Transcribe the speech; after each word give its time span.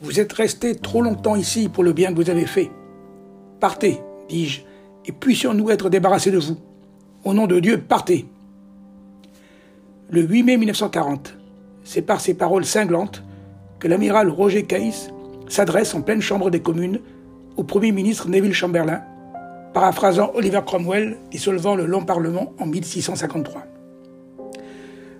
Vous 0.00 0.20
êtes 0.20 0.32
resté 0.32 0.74
trop 0.74 1.02
longtemps 1.02 1.36
ici 1.36 1.68
pour 1.68 1.84
le 1.84 1.92
bien 1.92 2.10
que 2.10 2.16
vous 2.22 2.30
avez 2.30 2.46
fait. 2.46 2.70
Partez, 3.60 4.00
dis-je, 4.28 4.62
et 5.04 5.12
puissions-nous 5.12 5.70
être 5.70 5.90
débarrassés 5.90 6.30
de 6.30 6.38
vous. 6.38 6.56
Au 7.24 7.34
nom 7.34 7.46
de 7.46 7.60
Dieu, 7.60 7.80
partez. 7.80 8.26
Le 10.08 10.22
8 10.22 10.42
mai 10.44 10.56
1940, 10.56 11.34
c'est 11.84 12.02
par 12.02 12.20
ces 12.20 12.34
paroles 12.34 12.64
cinglantes 12.64 13.24
que 13.78 13.88
l'amiral 13.88 14.30
Roger 14.30 14.62
Caïs 14.62 15.10
s'adresse 15.48 15.94
en 15.94 16.02
pleine 16.02 16.22
chambre 16.22 16.50
des 16.50 16.60
communes 16.60 17.00
au 17.56 17.64
Premier 17.64 17.92
ministre 17.92 18.28
Neville 18.28 18.54
Chamberlain, 18.54 19.02
paraphrasant 19.76 20.30
Oliver 20.32 20.62
Cromwell 20.64 21.18
dissolvant 21.30 21.74
le 21.74 21.84
long 21.84 22.02
Parlement 22.02 22.54
en 22.58 22.64
1653. 22.64 23.66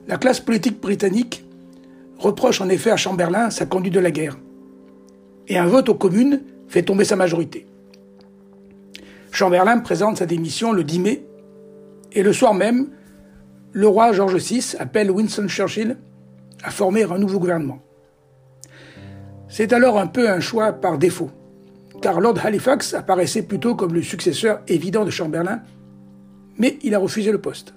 La 0.08 0.16
classe 0.16 0.40
politique 0.40 0.80
britannique 0.80 1.44
reproche 2.16 2.62
en 2.62 2.70
effet 2.70 2.90
à 2.90 2.96
Chamberlain 2.96 3.50
sa 3.50 3.66
conduite 3.66 3.92
de 3.92 4.00
la 4.00 4.10
guerre, 4.10 4.38
et 5.46 5.58
un 5.58 5.66
vote 5.66 5.90
aux 5.90 5.94
communes 5.94 6.40
fait 6.68 6.84
tomber 6.84 7.04
sa 7.04 7.16
majorité. 7.16 7.66
Chamberlain 9.30 9.78
présente 9.80 10.16
sa 10.16 10.24
démission 10.24 10.72
le 10.72 10.84
10 10.84 11.00
mai, 11.00 11.26
et 12.12 12.22
le 12.22 12.32
soir 12.32 12.54
même, 12.54 12.88
le 13.72 13.86
roi 13.86 14.12
George 14.12 14.36
VI 14.36 14.74
appelle 14.78 15.10
Winston 15.10 15.48
Churchill 15.48 15.98
à 16.64 16.70
former 16.70 17.02
un 17.02 17.18
nouveau 17.18 17.40
gouvernement. 17.40 17.82
C'est 19.48 19.74
alors 19.74 19.98
un 19.98 20.06
peu 20.06 20.30
un 20.30 20.40
choix 20.40 20.72
par 20.72 20.96
défaut, 20.96 21.30
Lord 22.14 22.38
Halifax 22.42 22.94
apparaissait 22.94 23.42
plutôt 23.42 23.74
comme 23.74 23.94
le 23.94 24.02
successeur 24.02 24.60
évident 24.68 25.04
de 25.04 25.10
Chamberlain, 25.10 25.60
mais 26.58 26.78
il 26.82 26.94
a 26.94 26.98
refusé 26.98 27.32
le 27.32 27.40
poste. 27.40 27.74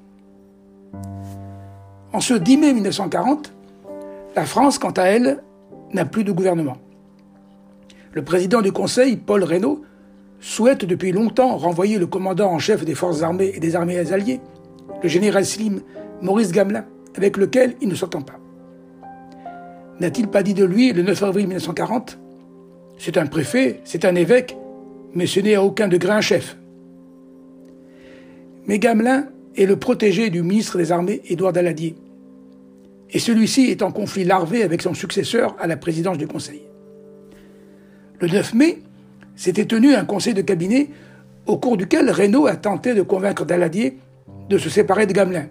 En 2.13 2.19
ce 2.19 2.33
10 2.33 2.57
mai 2.57 2.73
1940, 2.73 3.51
la 4.35 4.45
France, 4.45 4.77
quant 4.77 4.91
à 4.91 5.03
elle, 5.03 5.41
n'a 5.93 6.05
plus 6.05 6.23
de 6.23 6.31
gouvernement. 6.31 6.77
Le 8.13 8.23
président 8.23 8.61
du 8.61 8.71
Conseil, 8.71 9.17
Paul 9.17 9.43
Reynaud, 9.43 9.83
souhaite 10.39 10.85
depuis 10.85 11.11
longtemps 11.11 11.57
renvoyer 11.57 11.97
le 11.97 12.07
commandant 12.07 12.51
en 12.51 12.59
chef 12.59 12.85
des 12.85 12.95
forces 12.95 13.21
armées 13.21 13.51
et 13.53 13.59
des 13.59 13.75
armées 13.75 13.99
alliées, 14.11 14.39
le 15.03 15.09
général 15.09 15.45
Slim 15.45 15.81
Maurice 16.21 16.51
Gamelin, 16.51 16.85
avec 17.15 17.37
lequel 17.37 17.75
il 17.81 17.89
ne 17.89 17.95
s'entend 17.95 18.21
pas. 18.21 18.39
N'a-t-il 19.99 20.27
pas 20.29 20.43
dit 20.43 20.53
de 20.53 20.63
lui 20.63 20.93
le 20.93 21.03
9 21.03 21.23
avril 21.23 21.47
1940 21.47 22.17
C'est 22.99 23.17
un 23.17 23.25
préfet, 23.25 23.79
c'est 23.85 24.05
un 24.05 24.13
évêque, 24.13 24.55
mais 25.15 25.25
ce 25.25 25.39
n'est 25.39 25.55
à 25.55 25.63
aucun 25.63 25.87
degré 25.87 26.11
un 26.11 26.21
chef. 26.21 26.57
Mais 28.67 28.77
Gamelin 28.77 29.29
est 29.55 29.65
le 29.65 29.77
protégé 29.77 30.29
du 30.29 30.43
ministre 30.43 30.77
des 30.77 30.91
Armées, 30.91 31.21
Édouard 31.25 31.53
Daladier. 31.53 31.95
Et 33.09 33.17
celui-ci 33.19 33.71
est 33.71 33.81
en 33.81 33.91
conflit 33.91 34.25
larvé 34.25 34.61
avec 34.61 34.81
son 34.81 34.93
successeur 34.93 35.55
à 35.59 35.65
la 35.65 35.77
présidence 35.77 36.17
du 36.17 36.27
Conseil. 36.27 36.61
Le 38.19 38.27
9 38.27 38.53
mai, 38.53 38.79
s'était 39.39 39.65
tenu 39.65 39.95
un 39.95 40.03
conseil 40.03 40.33
de 40.33 40.41
cabinet 40.41 40.89
au 41.45 41.57
cours 41.57 41.77
duquel 41.77 42.11
Reynaud 42.11 42.45
a 42.45 42.57
tenté 42.57 42.93
de 42.93 43.01
convaincre 43.01 43.45
Daladier 43.45 43.97
de 44.49 44.57
se 44.57 44.69
séparer 44.69 45.05
de 45.05 45.13
Gamelin. 45.13 45.47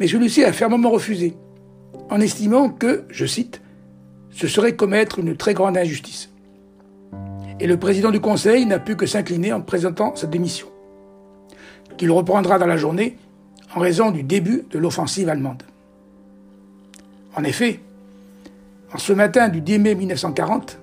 Mais 0.00 0.08
celui-ci 0.08 0.42
a 0.42 0.52
fermement 0.52 0.90
refusé, 0.90 1.36
en 2.10 2.20
estimant 2.20 2.68
que, 2.68 3.04
je 3.08 3.24
cite, 3.24 3.62
ce 4.40 4.48
serait 4.48 4.74
commettre 4.74 5.18
une 5.18 5.36
très 5.36 5.52
grande 5.52 5.76
injustice. 5.76 6.30
Et 7.60 7.66
le 7.66 7.76
président 7.76 8.10
du 8.10 8.20
Conseil 8.20 8.64
n'a 8.64 8.78
pu 8.78 8.96
que 8.96 9.04
s'incliner 9.04 9.52
en 9.52 9.60
présentant 9.60 10.16
sa 10.16 10.26
démission, 10.26 10.66
qu'il 11.98 12.10
reprendra 12.10 12.58
dans 12.58 12.66
la 12.66 12.78
journée 12.78 13.18
en 13.76 13.80
raison 13.80 14.10
du 14.10 14.22
début 14.22 14.64
de 14.70 14.78
l'offensive 14.78 15.28
allemande. 15.28 15.62
En 17.36 17.44
effet, 17.44 17.80
en 18.94 18.96
ce 18.96 19.12
matin 19.12 19.48
du 19.48 19.60
10 19.60 19.78
mai 19.78 19.94
1940, 19.94 20.78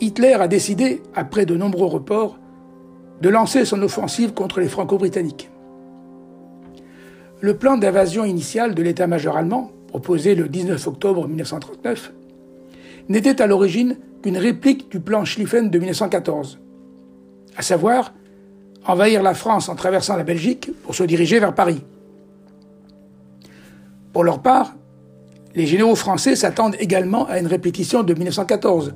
Hitler 0.00 0.34
a 0.34 0.46
décidé, 0.46 1.00
après 1.14 1.46
de 1.46 1.56
nombreux 1.56 1.86
reports, 1.86 2.38
de 3.22 3.30
lancer 3.30 3.64
son 3.64 3.80
offensive 3.80 4.34
contre 4.34 4.60
les 4.60 4.68
Franco-Britanniques. 4.68 5.48
Le 7.40 7.56
plan 7.56 7.78
d'invasion 7.78 8.26
initial 8.26 8.74
de 8.74 8.82
l'état-major 8.82 9.38
allemand, 9.38 9.72
proposé 9.86 10.34
le 10.34 10.50
19 10.50 10.86
octobre 10.86 11.26
1939, 11.26 12.12
n'était 13.08 13.40
à 13.40 13.46
l'origine 13.46 13.96
qu'une 14.22 14.36
réplique 14.36 14.90
du 14.90 15.00
plan 15.00 15.24
Schlieffen 15.24 15.70
de 15.70 15.78
1914, 15.78 16.58
à 17.56 17.62
savoir 17.62 18.12
envahir 18.86 19.22
la 19.22 19.34
France 19.34 19.68
en 19.68 19.74
traversant 19.74 20.16
la 20.16 20.24
Belgique 20.24 20.70
pour 20.82 20.94
se 20.94 21.04
diriger 21.04 21.40
vers 21.40 21.54
Paris. 21.54 21.84
Pour 24.12 24.24
leur 24.24 24.40
part, 24.40 24.74
les 25.54 25.66
généraux 25.66 25.94
français 25.94 26.36
s'attendent 26.36 26.76
également 26.78 27.26
à 27.26 27.38
une 27.38 27.46
répétition 27.46 28.02
de 28.02 28.14
1914, 28.14 28.94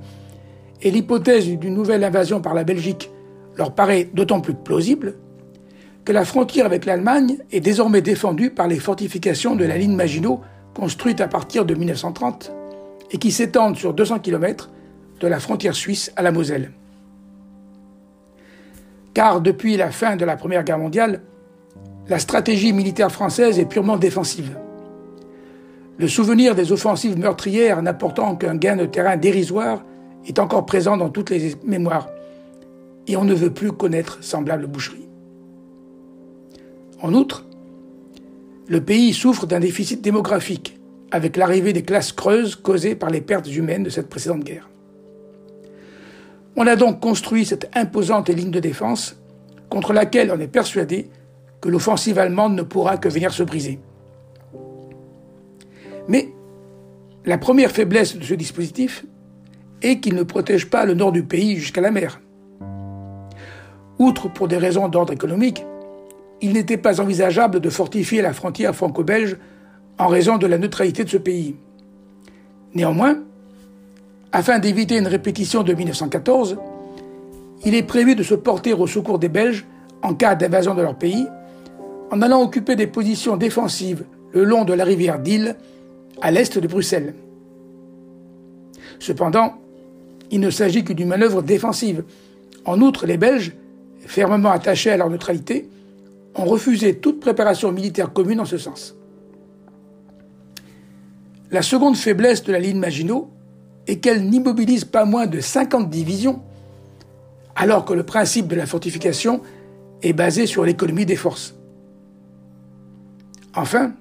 et 0.82 0.90
l'hypothèse 0.90 1.46
d'une 1.46 1.74
nouvelle 1.74 2.04
invasion 2.04 2.40
par 2.40 2.54
la 2.54 2.64
Belgique 2.64 3.10
leur 3.56 3.74
paraît 3.74 4.08
d'autant 4.12 4.40
plus 4.40 4.54
plausible 4.54 5.16
que 6.04 6.12
la 6.12 6.24
frontière 6.24 6.66
avec 6.66 6.84
l'Allemagne 6.84 7.38
est 7.52 7.60
désormais 7.60 8.02
défendue 8.02 8.50
par 8.50 8.66
les 8.66 8.80
fortifications 8.80 9.54
de 9.54 9.64
la 9.64 9.78
ligne 9.78 9.94
Maginot 9.94 10.40
construite 10.74 11.20
à 11.20 11.28
partir 11.28 11.64
de 11.64 11.74
1930 11.74 12.52
et 13.12 13.18
qui 13.18 13.30
s'étendent 13.30 13.76
sur 13.76 13.94
200 13.94 14.20
km 14.20 14.70
de 15.20 15.28
la 15.28 15.38
frontière 15.38 15.74
suisse 15.74 16.12
à 16.16 16.22
la 16.22 16.32
Moselle. 16.32 16.72
Car 19.14 19.40
depuis 19.40 19.76
la 19.76 19.90
fin 19.90 20.16
de 20.16 20.24
la 20.24 20.36
Première 20.36 20.64
Guerre 20.64 20.78
mondiale, 20.78 21.22
la 22.08 22.18
stratégie 22.18 22.72
militaire 22.72 23.12
française 23.12 23.58
est 23.58 23.66
purement 23.66 23.98
défensive. 23.98 24.58
Le 25.98 26.08
souvenir 26.08 26.54
des 26.54 26.72
offensives 26.72 27.18
meurtrières 27.18 27.82
n'apportant 27.82 28.34
qu'un 28.34 28.56
gain 28.56 28.76
de 28.76 28.86
terrain 28.86 29.16
dérisoire 29.16 29.84
est 30.26 30.38
encore 30.38 30.66
présent 30.66 30.96
dans 30.96 31.10
toutes 31.10 31.30
les 31.30 31.54
mémoires, 31.64 32.08
et 33.06 33.16
on 33.16 33.24
ne 33.24 33.34
veut 33.34 33.52
plus 33.52 33.72
connaître 33.72 34.22
semblable 34.22 34.66
boucherie. 34.66 35.08
En 37.00 37.12
outre, 37.14 37.44
le 38.68 38.80
pays 38.80 39.12
souffre 39.12 39.46
d'un 39.46 39.60
déficit 39.60 40.00
démographique, 40.00 40.80
avec 41.12 41.36
l'arrivée 41.36 41.74
des 41.74 41.82
classes 41.82 42.10
creuses 42.10 42.56
causées 42.56 42.96
par 42.96 43.10
les 43.10 43.20
pertes 43.20 43.54
humaines 43.54 43.84
de 43.84 43.90
cette 43.90 44.08
précédente 44.08 44.42
guerre. 44.42 44.68
On 46.56 46.66
a 46.66 46.74
donc 46.74 47.00
construit 47.00 47.44
cette 47.44 47.70
imposante 47.76 48.30
ligne 48.30 48.50
de 48.50 48.60
défense 48.60 49.20
contre 49.68 49.92
laquelle 49.92 50.32
on 50.34 50.40
est 50.40 50.48
persuadé 50.48 51.10
que 51.60 51.68
l'offensive 51.68 52.18
allemande 52.18 52.54
ne 52.54 52.62
pourra 52.62 52.96
que 52.96 53.10
venir 53.10 53.32
se 53.32 53.42
briser. 53.42 53.78
Mais 56.08 56.30
la 57.24 57.38
première 57.38 57.70
faiblesse 57.70 58.16
de 58.16 58.24
ce 58.24 58.34
dispositif 58.34 59.04
et 59.82 60.00
qu'il 60.00 60.14
ne 60.14 60.22
protège 60.22 60.68
pas 60.68 60.86
le 60.86 60.94
nord 60.94 61.12
du 61.12 61.22
pays 61.22 61.56
jusqu'à 61.56 61.80
la 61.80 61.90
mer. 61.90 62.20
Outre 63.98 64.32
pour 64.32 64.48
des 64.48 64.56
raisons 64.56 64.88
d'ordre 64.88 65.12
économique, 65.12 65.64
il 66.40 66.54
n'était 66.54 66.78
pas 66.78 67.00
envisageable 67.00 67.60
de 67.60 67.70
fortifier 67.70 68.22
la 68.22 68.32
frontière 68.32 68.74
franco-belge 68.74 69.36
en 69.98 70.08
raison 70.08 70.38
de 70.38 70.46
la 70.46 70.58
neutralité 70.58 71.04
de 71.04 71.08
ce 71.08 71.16
pays. 71.16 71.54
Néanmoins, 72.74 73.18
afin 74.32 74.58
d'éviter 74.58 74.96
une 74.96 75.06
répétition 75.06 75.62
de 75.62 75.74
1914, 75.74 76.56
il 77.64 77.74
est 77.74 77.82
prévu 77.82 78.14
de 78.14 78.22
se 78.22 78.34
porter 78.34 78.72
au 78.72 78.86
secours 78.86 79.18
des 79.18 79.28
Belges 79.28 79.66
en 80.02 80.14
cas 80.14 80.34
d'invasion 80.34 80.74
de 80.74 80.82
leur 80.82 80.96
pays, 80.96 81.26
en 82.10 82.22
allant 82.22 82.42
occuper 82.42 82.76
des 82.76 82.86
positions 82.86 83.36
défensives 83.36 84.04
le 84.32 84.44
long 84.44 84.64
de 84.64 84.72
la 84.72 84.84
rivière 84.84 85.18
d'Ille, 85.18 85.54
à 86.20 86.30
l'est 86.30 86.58
de 86.58 86.66
Bruxelles. 86.66 87.14
Cependant, 88.98 89.54
il 90.30 90.40
ne 90.40 90.50
s'agit 90.50 90.84
que 90.84 90.92
d'une 90.92 91.08
manœuvre 91.08 91.42
défensive. 91.42 92.04
En 92.64 92.80
outre, 92.80 93.06
les 93.06 93.18
Belges, 93.18 93.52
fermement 94.00 94.50
attachés 94.50 94.90
à 94.90 94.96
leur 94.96 95.10
neutralité, 95.10 95.68
ont 96.34 96.44
refusé 96.44 96.96
toute 96.96 97.20
préparation 97.20 97.70
militaire 97.72 98.12
commune 98.12 98.40
en 98.40 98.44
ce 98.44 98.58
sens. 98.58 98.96
La 101.52 101.60
seconde 101.60 101.96
faiblesse 101.96 102.42
de 102.44 102.50
la 102.50 102.58
ligne 102.58 102.78
Maginot 102.78 103.30
est 103.86 103.96
qu'elle 103.96 104.28
n'immobilise 104.28 104.86
pas 104.86 105.04
moins 105.04 105.26
de 105.26 105.38
50 105.38 105.90
divisions, 105.90 106.40
alors 107.54 107.84
que 107.84 107.92
le 107.92 108.04
principe 108.04 108.48
de 108.48 108.56
la 108.56 108.64
fortification 108.64 109.42
est 110.02 110.14
basé 110.14 110.46
sur 110.46 110.64
l'économie 110.64 111.04
des 111.04 111.14
forces. 111.14 111.54
Enfin, 113.54 113.92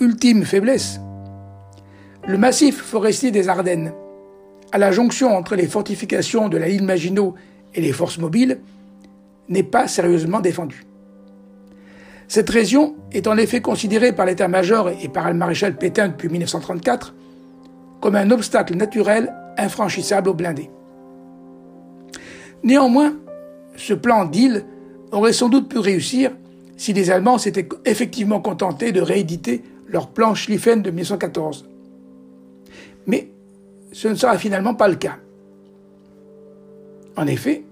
ultime 0.00 0.44
faiblesse, 0.44 1.00
le 2.26 2.36
massif 2.36 2.82
forestier 2.82 3.30
des 3.30 3.48
Ardennes 3.48 3.92
à 4.72 4.78
la 4.78 4.90
jonction 4.90 5.36
entre 5.36 5.54
les 5.54 5.68
fortifications 5.68 6.48
de 6.48 6.58
la 6.58 6.68
ligne 6.68 6.84
Maginot 6.84 7.36
et 7.72 7.80
les 7.80 7.92
forces 7.92 8.18
mobiles, 8.18 8.58
n'est 9.48 9.62
pas 9.62 9.86
sérieusement 9.86 10.40
défendue. 10.40 10.87
Cette 12.28 12.50
région 12.50 12.94
est 13.10 13.26
en 13.26 13.38
effet 13.38 13.62
considérée 13.62 14.12
par 14.12 14.26
l'état-major 14.26 14.90
et 14.90 15.08
par 15.08 15.28
le 15.28 15.34
maréchal 15.34 15.76
Pétain 15.76 16.08
depuis 16.08 16.28
1934 16.28 17.14
comme 18.00 18.16
un 18.16 18.30
obstacle 18.30 18.76
naturel 18.76 19.34
infranchissable 19.56 20.28
aux 20.28 20.34
blindés. 20.34 20.70
Néanmoins, 22.62 23.14
ce 23.76 23.94
plan 23.94 24.26
d'île 24.26 24.64
aurait 25.10 25.32
sans 25.32 25.48
doute 25.48 25.68
pu 25.68 25.78
réussir 25.78 26.32
si 26.76 26.92
les 26.92 27.10
Allemands 27.10 27.38
s'étaient 27.38 27.68
effectivement 27.86 28.40
contentés 28.40 28.92
de 28.92 29.00
rééditer 29.00 29.64
leur 29.88 30.08
plan 30.08 30.34
Schlieffen 30.34 30.82
de 30.82 30.90
1914. 30.90 31.66
Mais 33.06 33.30
ce 33.92 34.08
ne 34.08 34.14
sera 34.14 34.36
finalement 34.36 34.74
pas 34.74 34.88
le 34.88 34.96
cas. 34.96 35.16
En 37.16 37.26
effet, 37.26 37.64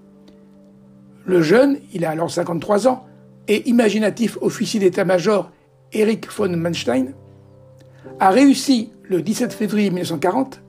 le 1.25 1.41
jeune, 1.41 1.77
il 1.93 2.03
a 2.05 2.09
alors 2.09 2.31
53 2.31 2.87
ans, 2.87 3.05
et 3.47 3.67
imaginatif 3.69 4.37
officier 4.41 4.79
d'état-major 4.79 5.51
Erich 5.93 6.29
von 6.31 6.49
Manstein, 6.49 7.13
a 8.19 8.29
réussi 8.29 8.91
le 9.03 9.21
17 9.21 9.53
février 9.53 9.89
1940 9.89 10.61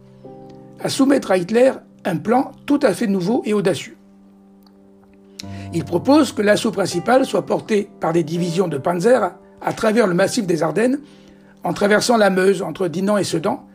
à 0.80 0.88
soumettre 0.88 1.30
à 1.30 1.38
Hitler 1.38 1.72
un 2.04 2.16
plan 2.16 2.52
tout 2.66 2.80
à 2.82 2.92
fait 2.92 3.06
nouveau 3.06 3.42
et 3.44 3.52
audacieux. 3.52 3.96
Il 5.74 5.84
propose 5.84 6.32
que 6.32 6.42
l'assaut 6.42 6.70
principal 6.70 7.26
soit 7.26 7.46
porté 7.46 7.90
par 8.00 8.12
des 8.12 8.24
divisions 8.24 8.68
de 8.68 8.78
panzer 8.78 9.32
à 9.60 9.72
travers 9.72 10.06
le 10.06 10.14
massif 10.14 10.46
des 10.46 10.62
Ardennes, 10.62 11.00
en 11.64 11.72
traversant 11.72 12.16
la 12.16 12.30
Meuse 12.30 12.62
entre 12.62 12.88
Dinan 12.88 13.18
et 13.18 13.24
Sedan, 13.24 13.66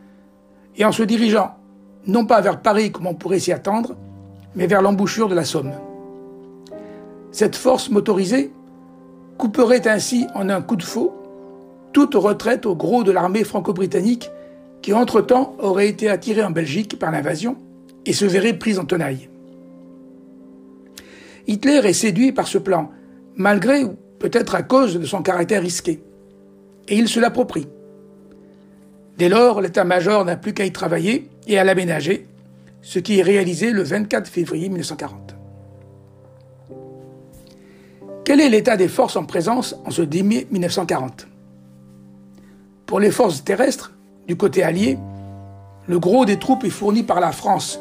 et 0.76 0.84
en 0.84 0.92
se 0.92 1.02
dirigeant 1.02 1.54
non 2.06 2.26
pas 2.26 2.40
vers 2.40 2.60
Paris 2.60 2.90
comme 2.90 3.06
on 3.06 3.14
pourrait 3.14 3.38
s'y 3.38 3.52
attendre, 3.52 3.96
mais 4.54 4.66
vers 4.66 4.82
l'embouchure 4.82 5.28
de 5.28 5.34
la 5.34 5.44
Somme. 5.44 5.72
Cette 7.32 7.56
force 7.56 7.90
motorisée 7.90 8.52
couperait 9.38 9.86
ainsi 9.88 10.26
en 10.34 10.48
un 10.48 10.62
coup 10.62 10.76
de 10.76 10.82
faux 10.82 11.12
toute 11.94 12.14
retraite 12.14 12.66
au 12.66 12.74
gros 12.74 13.04
de 13.04 13.12
l'armée 13.12 13.44
franco-britannique 13.44 14.30
qui 14.82 14.92
entre-temps 14.92 15.54
aurait 15.60 15.88
été 15.88 16.10
attirée 16.10 16.42
en 16.42 16.50
Belgique 16.50 16.98
par 16.98 17.10
l'invasion 17.10 17.56
et 18.04 18.12
se 18.12 18.26
verrait 18.26 18.58
prise 18.58 18.78
en 18.78 18.84
tenaille. 18.84 19.30
Hitler 21.46 21.80
est 21.84 21.94
séduit 21.94 22.32
par 22.32 22.48
ce 22.48 22.58
plan, 22.58 22.90
malgré 23.36 23.84
ou 23.84 23.96
peut-être 24.18 24.54
à 24.54 24.62
cause 24.62 24.98
de 24.98 25.06
son 25.06 25.22
caractère 25.22 25.62
risqué, 25.62 26.02
et 26.88 26.96
il 26.96 27.08
se 27.08 27.20
l'approprie. 27.20 27.68
Dès 29.16 29.28
lors, 29.28 29.60
l'état-major 29.60 30.24
n'a 30.24 30.36
plus 30.36 30.52
qu'à 30.52 30.64
y 30.64 30.72
travailler 30.72 31.30
et 31.46 31.58
à 31.58 31.64
l'aménager, 31.64 32.26
ce 32.82 32.98
qui 32.98 33.20
est 33.20 33.22
réalisé 33.22 33.70
le 33.70 33.82
24 33.82 34.28
février 34.28 34.68
1940. 34.68 35.33
Quel 38.24 38.40
est 38.40 38.48
l'état 38.48 38.78
des 38.78 38.88
forces 38.88 39.16
en 39.16 39.24
présence 39.24 39.76
en 39.84 39.90
ce 39.90 40.00
10 40.00 40.22
mai 40.22 40.46
1940 40.50 41.26
Pour 42.86 42.98
les 42.98 43.10
forces 43.10 43.44
terrestres, 43.44 43.92
du 44.26 44.34
côté 44.34 44.62
allié, 44.62 44.96
le 45.86 45.98
gros 45.98 46.24
des 46.24 46.38
troupes 46.38 46.64
est 46.64 46.70
fourni 46.70 47.02
par 47.02 47.20
la 47.20 47.32
France, 47.32 47.78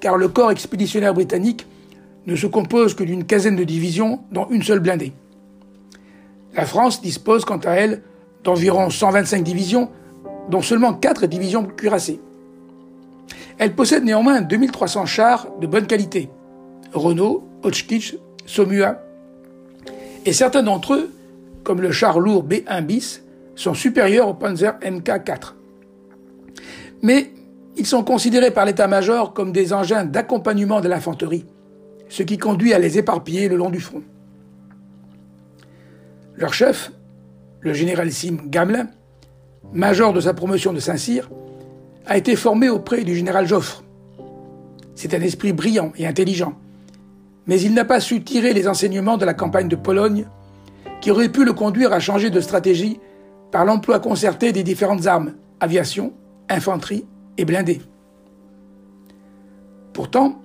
car 0.00 0.16
le 0.16 0.28
corps 0.28 0.50
expéditionnaire 0.50 1.12
britannique 1.12 1.66
ne 2.26 2.36
se 2.36 2.46
compose 2.46 2.94
que 2.94 3.04
d'une 3.04 3.24
quinzaine 3.24 3.54
de 3.56 3.64
divisions, 3.64 4.20
dont 4.32 4.46
une 4.48 4.62
seule 4.62 4.80
blindée. 4.80 5.12
La 6.54 6.64
France 6.64 7.02
dispose 7.02 7.44
quant 7.44 7.58
à 7.58 7.72
elle 7.72 8.00
d'environ 8.44 8.88
125 8.88 9.44
divisions, 9.44 9.90
dont 10.48 10.62
seulement 10.62 10.94
4 10.94 11.26
divisions 11.26 11.64
cuirassées. 11.64 12.20
Elle 13.58 13.74
possède 13.74 14.04
néanmoins 14.04 14.40
2300 14.40 15.04
chars 15.04 15.48
de 15.60 15.66
bonne 15.66 15.86
qualité, 15.86 16.30
Renault, 16.94 17.44
Hotchkiss, 17.62 18.14
Somua, 18.46 19.05
et 20.26 20.34
certains 20.34 20.62
d'entre 20.62 20.94
eux, 20.94 21.10
comme 21.64 21.80
le 21.80 21.90
char 21.90 22.20
lourd 22.20 22.44
B1 22.44 22.84
bis, 22.84 23.22
sont 23.54 23.72
supérieurs 23.72 24.28
au 24.28 24.34
Panzer 24.34 24.78
MK4 24.82 25.54
mais 27.02 27.30
ils 27.76 27.86
sont 27.86 28.04
considérés 28.04 28.50
par 28.50 28.64
l'état-major 28.64 29.32
comme 29.32 29.52
des 29.52 29.72
engins 29.72 30.04
d'accompagnement 30.04 30.80
de 30.80 30.88
l'infanterie, 30.88 31.44
ce 32.08 32.22
qui 32.22 32.38
conduit 32.38 32.72
à 32.72 32.78
les 32.78 32.98
éparpiller 32.98 33.48
le 33.48 33.56
long 33.56 33.70
du 33.70 33.80
front. 33.80 34.02
Leur 36.36 36.52
chef, 36.52 36.92
le 37.60 37.72
généralissime 37.72 38.48
Gamelin, 38.48 38.88
major 39.72 40.12
de 40.12 40.20
sa 40.20 40.34
promotion 40.34 40.72
de 40.72 40.80
Saint-Cyr, 40.80 41.30
a 42.06 42.16
été 42.16 42.36
formé 42.36 42.68
auprès 42.68 43.04
du 43.04 43.14
général 43.14 43.46
Joffre. 43.46 43.82
C'est 44.94 45.14
un 45.14 45.20
esprit 45.20 45.52
brillant 45.52 45.92
et 45.96 46.06
intelligent, 46.06 46.54
mais 47.46 47.60
il 47.60 47.74
n'a 47.74 47.84
pas 47.84 48.00
su 48.00 48.22
tirer 48.22 48.52
les 48.52 48.68
enseignements 48.68 49.16
de 49.16 49.24
la 49.24 49.34
campagne 49.34 49.68
de 49.68 49.76
Pologne, 49.76 50.26
qui 51.00 51.10
aurait 51.10 51.28
pu 51.28 51.44
le 51.44 51.52
conduire 51.52 51.92
à 51.92 52.00
changer 52.00 52.30
de 52.30 52.40
stratégie 52.40 52.98
par 53.52 53.64
l'emploi 53.64 54.00
concerté 54.00 54.52
des 54.52 54.64
différentes 54.64 55.06
armes, 55.06 55.34
aviation, 55.60 56.12
infanterie 56.48 57.06
et 57.38 57.44
blindés. 57.44 57.80
Pourtant, 59.92 60.42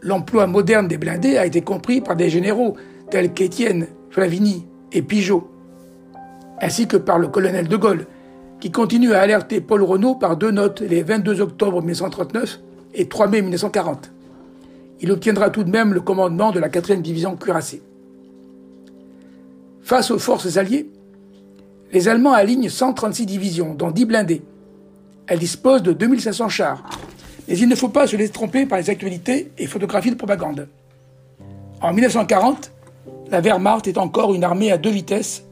l'emploi 0.00 0.46
moderne 0.46 0.88
des 0.88 0.96
blindés 0.96 1.36
a 1.36 1.46
été 1.46 1.60
compris 1.60 2.00
par 2.00 2.16
des 2.16 2.30
généraux 2.30 2.76
tels 3.10 3.32
qu'Étienne, 3.32 3.88
Flavigny 4.10 4.66
et 4.92 5.02
Pigeot, 5.02 5.50
ainsi 6.60 6.86
que 6.86 6.96
par 6.96 7.18
le 7.18 7.28
colonel 7.28 7.68
de 7.68 7.76
Gaulle, 7.76 8.06
qui 8.60 8.70
continue 8.70 9.12
à 9.12 9.20
alerter 9.20 9.60
Paul 9.60 9.82
Renault 9.82 10.14
par 10.14 10.36
deux 10.36 10.50
notes 10.50 10.80
les 10.80 11.02
22 11.02 11.40
octobre 11.42 11.80
1939 11.82 12.60
et 12.94 13.08
3 13.08 13.26
mai 13.26 13.42
1940. 13.42 14.13
Il 15.00 15.10
obtiendra 15.12 15.50
tout 15.50 15.64
de 15.64 15.70
même 15.70 15.92
le 15.92 16.00
commandement 16.00 16.52
de 16.52 16.60
la 16.60 16.68
4e 16.68 17.02
division 17.02 17.36
cuirassée. 17.36 17.82
Face 19.82 20.10
aux 20.10 20.18
forces 20.18 20.56
alliées, 20.56 20.88
les 21.92 22.08
Allemands 22.08 22.32
alignent 22.32 22.68
136 22.68 23.26
divisions, 23.26 23.74
dont 23.74 23.90
10 23.90 24.04
blindés, 24.06 24.42
elle 25.26 25.38
dispose 25.38 25.82
de 25.82 25.92
2500 25.92 26.48
chars. 26.48 26.82
Mais 27.48 27.58
il 27.58 27.68
ne 27.68 27.74
faut 27.74 27.88
pas 27.88 28.06
se 28.06 28.16
laisser 28.16 28.32
tromper 28.32 28.66
par 28.66 28.78
les 28.78 28.90
actualités 28.90 29.52
et 29.58 29.66
photographies 29.66 30.10
de 30.10 30.16
propagande. 30.16 30.68
En 31.80 31.92
1940, 31.92 32.70
la 33.30 33.40
Wehrmacht 33.40 33.86
est 33.86 33.98
encore 33.98 34.34
une 34.34 34.44
armée 34.44 34.72
à 34.72 34.78
deux 34.78 34.90
vitesses, 34.90 35.44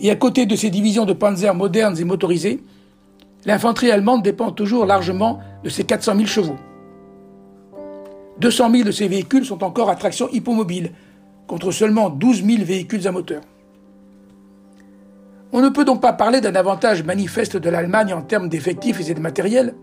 et 0.00 0.10
à 0.10 0.16
côté 0.16 0.46
de 0.46 0.56
ses 0.56 0.70
divisions 0.70 1.04
de 1.04 1.12
panzer 1.12 1.54
modernes 1.54 1.98
et 1.98 2.04
motorisées, 2.04 2.62
l'infanterie 3.44 3.90
allemande 3.90 4.22
dépend 4.22 4.50
toujours 4.50 4.86
largement 4.86 5.40
de 5.62 5.68
ses 5.68 5.84
400 5.84 6.16
000 6.16 6.26
chevaux. 6.26 6.56
200 8.40 8.70
000 8.70 8.84
de 8.84 8.90
ces 8.90 9.08
véhicules 9.08 9.44
sont 9.44 9.62
encore 9.62 9.90
à 9.90 9.96
traction 9.96 10.28
hippomobile, 10.30 10.92
contre 11.46 11.70
seulement 11.70 12.10
12 12.10 12.44
000 12.44 12.64
véhicules 12.64 13.06
à 13.06 13.12
moteur. 13.12 13.42
On 15.52 15.60
ne 15.60 15.68
peut 15.68 15.84
donc 15.84 16.00
pas 16.00 16.14
parler 16.14 16.40
d'un 16.40 16.54
avantage 16.54 17.04
manifeste 17.04 17.58
de 17.58 17.68
l'Allemagne 17.68 18.14
en 18.14 18.22
termes 18.22 18.48
d'effectifs 18.48 19.06
et 19.06 19.14
de 19.14 19.20
matériel, 19.20 19.74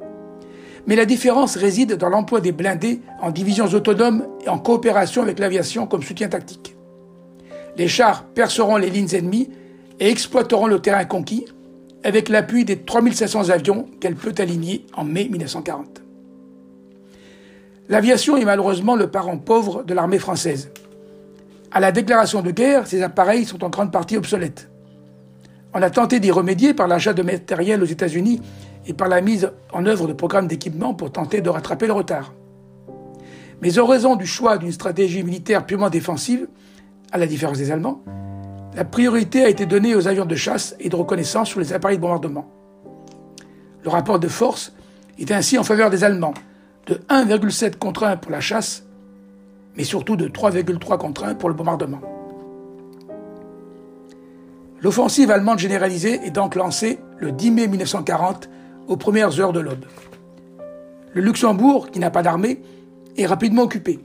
mais 0.87 0.95
la 0.95 1.05
différence 1.05 1.55
réside 1.55 1.93
dans 1.93 2.09
l'emploi 2.09 2.41
des 2.41 2.51
blindés 2.51 3.01
en 3.21 3.29
divisions 3.29 3.67
autonomes 3.67 4.25
et 4.43 4.49
en 4.49 4.57
coopération 4.57 5.21
avec 5.21 5.37
l'aviation 5.37 5.85
comme 5.85 6.01
soutien 6.01 6.29
tactique. 6.29 6.75
Les 7.77 7.87
chars 7.87 8.23
perceront 8.23 8.77
les 8.77 8.89
lignes 8.89 9.13
ennemies 9.13 9.49
et 9.99 10.09
exploiteront 10.09 10.67
le 10.67 10.79
terrain 10.79 11.05
conquis 11.05 11.45
avec 12.03 12.29
l'appui 12.29 12.65
des 12.65 12.79
3500 12.79 13.49
avions 13.49 13.85
qu'elle 13.99 14.15
peut 14.15 14.33
aligner 14.37 14.85
en 14.95 15.03
mai 15.03 15.27
1940. 15.29 16.01
L'aviation 17.89 18.37
est 18.37 18.45
malheureusement 18.45 18.95
le 18.95 19.07
parent 19.07 19.39
pauvre 19.39 19.81
de 19.83 19.95
l'armée 19.95 20.19
française. 20.19 20.69
À 21.71 21.79
la 21.79 21.91
déclaration 21.91 22.43
de 22.43 22.51
guerre, 22.51 22.85
ces 22.85 23.01
appareils 23.01 23.45
sont 23.45 23.63
en 23.63 23.69
grande 23.69 23.91
partie 23.91 24.15
obsolètes. 24.15 24.69
On 25.73 25.81
a 25.81 25.89
tenté 25.89 26.19
d'y 26.19 26.29
remédier 26.29 26.75
par 26.75 26.87
l'achat 26.87 27.13
de 27.13 27.23
matériel 27.23 27.81
aux 27.81 27.87
États-Unis 27.87 28.41
et 28.85 28.93
par 28.93 29.07
la 29.07 29.21
mise 29.21 29.51
en 29.73 29.87
œuvre 29.87 30.07
de 30.07 30.13
programmes 30.13 30.47
d'équipement 30.47 30.93
pour 30.93 31.11
tenter 31.11 31.41
de 31.41 31.49
rattraper 31.49 31.87
le 31.87 31.93
retard. 31.93 32.33
Mais 33.63 33.79
en 33.79 33.87
raison 33.87 34.15
du 34.15 34.27
choix 34.27 34.59
d'une 34.59 34.71
stratégie 34.71 35.23
militaire 35.23 35.65
purement 35.65 35.89
défensive, 35.89 36.47
à 37.11 37.17
la 37.17 37.25
différence 37.25 37.57
des 37.57 37.71
Allemands, 37.71 38.03
la 38.75 38.85
priorité 38.85 39.43
a 39.43 39.49
été 39.49 39.65
donnée 39.65 39.95
aux 39.95 40.07
avions 40.07 40.25
de 40.25 40.35
chasse 40.35 40.75
et 40.79 40.89
de 40.89 40.95
reconnaissance 40.95 41.49
sur 41.49 41.59
les 41.59 41.73
appareils 41.73 41.97
de 41.97 42.03
bombardement. 42.03 42.47
Le 43.83 43.89
rapport 43.89 44.19
de 44.19 44.27
force 44.27 44.73
est 45.17 45.31
ainsi 45.31 45.57
en 45.57 45.63
faveur 45.63 45.89
des 45.89 46.03
Allemands, 46.03 46.35
de 46.89 46.95
1,7 47.07 47.77
contre 47.77 48.03
1 48.03 48.17
pour 48.17 48.31
la 48.31 48.41
chasse, 48.41 48.83
mais 49.77 49.83
surtout 49.83 50.15
de 50.15 50.27
3,3 50.27 50.97
contre 50.97 51.23
1 51.23 51.35
pour 51.35 51.47
le 51.47 51.55
bombardement. 51.55 52.01
L'offensive 54.81 55.29
allemande 55.29 55.59
généralisée 55.59 56.19
est 56.25 56.31
donc 56.31 56.55
lancée 56.55 56.97
le 57.19 57.31
10 57.31 57.51
mai 57.51 57.67
1940 57.67 58.49
aux 58.87 58.97
premières 58.97 59.39
heures 59.39 59.53
de 59.53 59.59
l'aube. 59.59 59.85
Le 61.13 61.21
Luxembourg, 61.21 61.91
qui 61.91 61.99
n'a 61.99 62.09
pas 62.09 62.23
d'armée, 62.23 62.61
est 63.17 63.27
rapidement 63.27 63.63
occupé. 63.63 63.99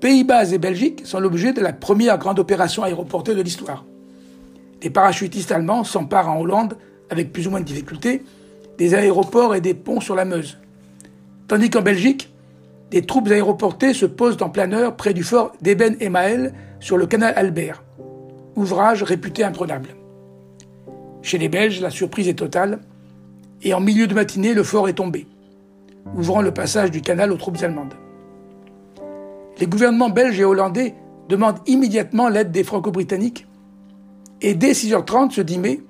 Pays-Bas 0.00 0.52
et 0.52 0.58
Belgique 0.58 1.06
sont 1.06 1.20
l'objet 1.20 1.54
de 1.54 1.62
la 1.62 1.72
première 1.72 2.18
grande 2.18 2.38
opération 2.38 2.82
aéroportée 2.82 3.34
de 3.34 3.40
l'histoire. 3.40 3.84
Les 4.82 4.90
parachutistes 4.90 5.52
allemands 5.52 5.84
s'emparent 5.84 6.30
en 6.30 6.40
Hollande, 6.40 6.76
avec 7.08 7.32
plus 7.32 7.46
ou 7.46 7.50
moins 7.50 7.60
de 7.60 7.64
difficultés, 7.64 8.22
des 8.76 8.94
aéroports 8.94 9.54
et 9.54 9.60
des 9.62 9.74
ponts 9.74 10.00
sur 10.00 10.14
la 10.14 10.26
Meuse. 10.26 10.58
Tandis 11.50 11.68
qu'en 11.68 11.82
Belgique, 11.82 12.32
des 12.92 13.02
troupes 13.02 13.26
aéroportées 13.26 13.92
se 13.92 14.06
posent 14.06 14.40
en 14.40 14.50
planeur 14.50 14.94
près 14.94 15.12
du 15.12 15.24
fort 15.24 15.50
d'Eben 15.60 15.96
Emael 15.98 16.54
sur 16.78 16.96
le 16.96 17.08
canal 17.08 17.34
Albert 17.36 17.82
ouvrage 18.54 19.02
réputé 19.02 19.42
imprenable. 19.42 19.88
Chez 21.22 21.38
les 21.38 21.48
Belges, 21.48 21.80
la 21.80 21.90
surprise 21.90 22.28
est 22.28 22.34
totale, 22.34 22.78
et 23.62 23.74
en 23.74 23.80
milieu 23.80 24.06
de 24.06 24.14
matinée, 24.14 24.54
le 24.54 24.62
fort 24.62 24.88
est 24.88 24.92
tombé, 24.92 25.26
ouvrant 26.14 26.40
le 26.40 26.54
passage 26.54 26.92
du 26.92 27.00
canal 27.00 27.32
aux 27.32 27.36
troupes 27.36 27.60
allemandes. 27.62 27.94
Les 29.58 29.66
gouvernements 29.66 30.08
belges 30.08 30.38
et 30.38 30.44
hollandais 30.44 30.94
demandent 31.28 31.58
immédiatement 31.66 32.28
l'aide 32.28 32.52
des 32.52 32.62
franco-britanniques, 32.62 33.48
Et 34.40 34.54
dès 34.54 34.70
6h30 34.70 35.32
ce 35.32 35.40
10 35.40 35.58
mai, 35.58 35.80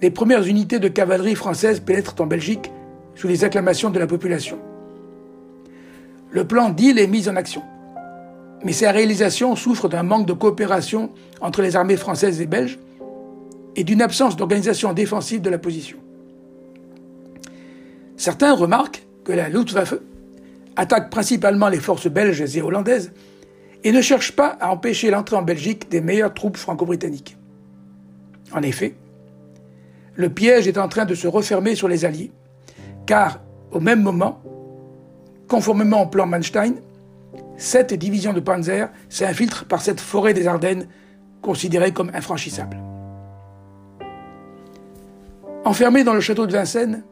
les 0.00 0.10
premières 0.10 0.46
unités 0.46 0.78
de 0.78 0.88
cavalerie 0.88 1.34
françaises 1.34 1.80
pénètrent 1.80 2.18
en 2.22 2.26
Belgique 2.26 2.72
sous 3.14 3.28
les 3.28 3.44
acclamations 3.44 3.90
de 3.90 3.98
la 3.98 4.06
population. 4.06 4.58
Le 6.30 6.46
plan 6.46 6.70
d'île 6.70 6.98
est 6.98 7.06
mis 7.06 7.28
en 7.28 7.36
action. 7.36 7.62
Mais 8.64 8.72
sa 8.72 8.90
réalisation 8.90 9.56
souffre 9.56 9.88
d'un 9.88 10.02
manque 10.02 10.26
de 10.26 10.32
coopération 10.32 11.10
entre 11.40 11.62
les 11.62 11.76
armées 11.76 11.96
françaises 11.96 12.40
et 12.40 12.46
belges 12.46 12.78
et 13.76 13.84
d'une 13.84 14.02
absence 14.02 14.36
d'organisation 14.36 14.92
défensive 14.92 15.40
de 15.40 15.50
la 15.50 15.58
position. 15.58 15.98
Certains 18.16 18.54
remarquent 18.54 19.06
que 19.24 19.32
la 19.32 19.48
Luftwaffe 19.48 19.94
attaque 20.74 21.10
principalement 21.10 21.68
les 21.68 21.78
forces 21.78 22.08
belges 22.08 22.56
et 22.56 22.62
hollandaises 22.62 23.12
et 23.84 23.92
ne 23.92 24.00
cherche 24.00 24.32
pas 24.32 24.56
à 24.60 24.70
empêcher 24.70 25.10
l'entrée 25.10 25.36
en 25.36 25.42
Belgique 25.42 25.88
des 25.88 26.00
meilleures 26.00 26.34
troupes 26.34 26.56
franco-britanniques. 26.56 27.36
En 28.52 28.62
effet, 28.62 28.94
le 30.14 30.30
piège 30.30 30.66
est 30.66 30.78
en 30.78 30.88
train 30.88 31.04
de 31.04 31.14
se 31.14 31.28
refermer 31.28 31.76
sur 31.76 31.86
les 31.86 32.04
Alliés, 32.04 32.32
car 33.06 33.40
au 33.70 33.78
même 33.78 34.02
moment, 34.02 34.42
conformément 35.48 36.02
au 36.02 36.06
plan 36.06 36.26
Manstein, 36.26 36.74
sept 37.56 37.94
divisions 37.94 38.32
de 38.32 38.40
Panzer 38.40 38.88
s'infiltrent 39.08 39.64
par 39.64 39.80
cette 39.80 40.00
forêt 40.00 40.34
des 40.34 40.46
Ardennes 40.46 40.86
considérée 41.42 41.92
comme 41.92 42.10
infranchissable. 42.14 42.76
Enfermé 45.64 46.04
dans 46.04 46.14
le 46.14 46.20
château 46.20 46.46
de 46.46 46.52
Vincennes, 46.52 47.02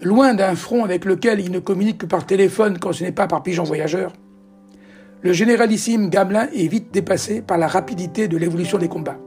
loin 0.00 0.34
d'un 0.34 0.54
front 0.54 0.84
avec 0.84 1.04
lequel 1.04 1.40
il 1.40 1.50
ne 1.50 1.58
communique 1.58 1.98
que 1.98 2.06
par 2.06 2.26
téléphone 2.26 2.78
quand 2.78 2.92
ce 2.92 3.04
n'est 3.04 3.12
pas 3.12 3.26
par 3.26 3.42
pigeon 3.42 3.64
voyageur, 3.64 4.12
le 5.22 5.32
généralissime 5.32 6.10
Gamelin 6.10 6.48
est 6.54 6.68
vite 6.68 6.92
dépassé 6.92 7.40
par 7.40 7.56
la 7.56 7.66
rapidité 7.66 8.28
de 8.28 8.36
l'évolution 8.36 8.78
des 8.78 8.88
combats. 8.88 9.18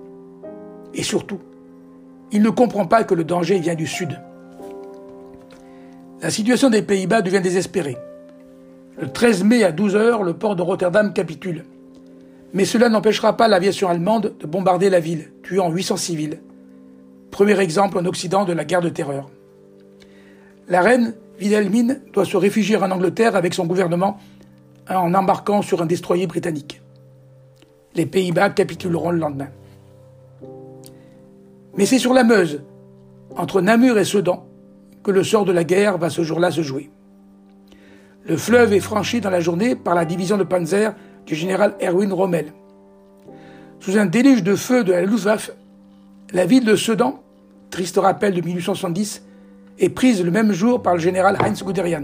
Et 0.94 1.04
surtout, 1.04 1.40
il 2.32 2.42
ne 2.42 2.50
comprend 2.50 2.86
pas 2.86 3.04
que 3.04 3.16
le 3.16 3.24
danger 3.24 3.60
vient 3.60 3.76
du 3.76 3.88
sud. 3.88 4.20
La 6.22 6.30
situation 6.30 6.70
des 6.70 6.82
Pays-Bas 6.82 7.22
devient 7.22 7.42
désespérée. 7.42 7.98
Le 9.00 9.12
13 9.12 9.44
mai 9.44 9.64
à 9.64 9.72
12 9.72 9.96
heures, 9.96 10.24
le 10.24 10.34
port 10.34 10.56
de 10.56 10.64
Rotterdam 10.64 11.14
capitule. 11.14 11.66
Mais 12.54 12.66
cela 12.66 12.90
n'empêchera 12.90 13.38
pas 13.38 13.48
l'aviation 13.48 13.90
allemande 13.90 14.34
de 14.40 14.48
bombarder 14.48 14.90
la 14.90 15.00
ville, 15.00 15.32
tuant 15.44 15.70
800 15.70 15.98
civils. 15.98 16.40
Premier 17.30 17.60
exemple 17.60 18.00
en 18.00 18.06
Occident 18.06 18.44
de 18.44 18.54
la 18.54 18.66
guerre 18.66 18.82
de 18.82 18.90
terreur. 18.90 19.30
La 20.68 20.82
reine 20.82 21.14
Wilhelmine 21.40 22.02
doit 22.12 22.26
se 22.26 22.38
réfugier 22.38 22.78
en 22.78 22.90
Angleterre 22.90 23.36
avec 23.36 23.54
son 23.54 23.68
gouvernement 23.68 24.18
en 24.90 25.14
embarquant 25.14 25.62
sur 25.62 25.82
un 25.82 25.86
destroyer 25.86 26.26
britannique. 26.26 26.82
Les 27.94 28.08
Pays-Bas 28.08 28.50
capituleront 28.50 29.12
le 29.12 29.20
lendemain. 29.20 29.50
Mais 31.76 31.86
c'est 31.86 32.00
sur 32.00 32.14
la 32.14 32.24
Meuse, 32.24 32.64
entre 33.36 33.62
Namur 33.62 34.00
et 34.00 34.06
Sedan, 34.06 34.48
que 35.04 35.12
le 35.12 35.24
sort 35.24 35.46
de 35.46 35.52
la 35.52 35.64
guerre 35.64 36.00
va 36.00 36.10
ce 36.10 36.24
jour-là 36.24 36.50
se 36.50 36.64
jouer. 36.64 36.90
Le 38.28 38.36
fleuve 38.36 38.74
est 38.74 38.82
franchi 38.82 39.22
dans 39.22 39.30
la 39.30 39.40
journée 39.40 39.78
par 39.78 39.96
la 39.96 40.04
division 40.04 40.38
de 40.38 40.44
Panzer 40.44 40.94
du 41.26 41.34
général 41.34 41.76
Erwin 41.82 42.12
Rommel. 42.12 42.52
Sous 43.80 43.98
un 43.98 44.06
déluge 44.06 44.44
de 44.44 44.56
feu 44.56 44.84
de 44.84 44.92
la 44.92 45.06
Luftwaffe, 45.06 45.52
la 46.34 46.46
ville 46.46 46.66
de 46.66 46.76
Sedan, 46.76 47.24
triste 47.70 47.98
rappel 47.98 48.34
de 48.34 48.42
1870, 48.42 49.24
est 49.80 49.90
prise 49.90 50.22
le 50.26 50.32
même 50.32 50.52
jour 50.52 50.82
par 50.82 50.96
le 50.96 51.00
général 51.00 51.38
Heinz 51.40 51.64
Guderian. 51.64 52.04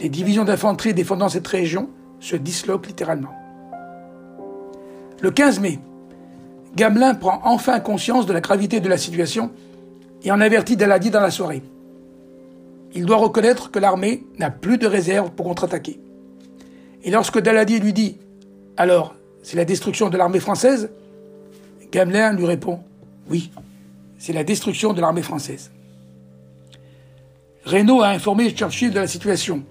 Les 0.00 0.08
divisions 0.08 0.44
d'infanterie 0.44 0.94
défendant 0.94 1.28
cette 1.28 1.46
région 1.46 1.90
se 2.18 2.34
disloquent 2.34 2.88
littéralement. 2.88 3.34
Le 5.20 5.30
15 5.30 5.60
mai, 5.60 5.78
Gamelin 6.74 7.14
prend 7.14 7.40
enfin 7.44 7.78
conscience 7.78 8.26
de 8.26 8.32
la 8.32 8.40
gravité 8.40 8.80
de 8.80 8.88
la 8.88 8.98
situation 8.98 9.52
et 10.24 10.32
en 10.32 10.40
avertit 10.40 10.76
Daladier 10.76 11.12
dans 11.12 11.20
la 11.20 11.30
soirée 11.30 11.62
il 12.98 13.06
doit 13.06 13.18
reconnaître 13.18 13.70
que 13.70 13.78
l'armée 13.78 14.24
n'a 14.40 14.50
plus 14.50 14.76
de 14.76 14.88
réserve 14.88 15.30
pour 15.30 15.46
contre-attaquer. 15.46 16.00
Et 17.04 17.12
lorsque 17.12 17.38
Daladier 17.38 17.78
lui 17.78 17.92
dit 17.92 18.18
Alors, 18.76 19.14
c'est 19.40 19.56
la 19.56 19.64
destruction 19.64 20.08
de 20.08 20.16
l'armée 20.16 20.40
française? 20.40 20.90
Gamelin 21.92 22.32
lui 22.32 22.44
répond 22.44 22.80
Oui, 23.30 23.52
c'est 24.18 24.32
la 24.32 24.42
destruction 24.42 24.94
de 24.94 25.00
l'armée 25.00 25.22
française. 25.22 25.70
Reynaud 27.64 28.02
a 28.02 28.08
informé 28.08 28.50
Churchill 28.50 28.90
de 28.90 28.98
la 28.98 29.06
situation, 29.06 29.62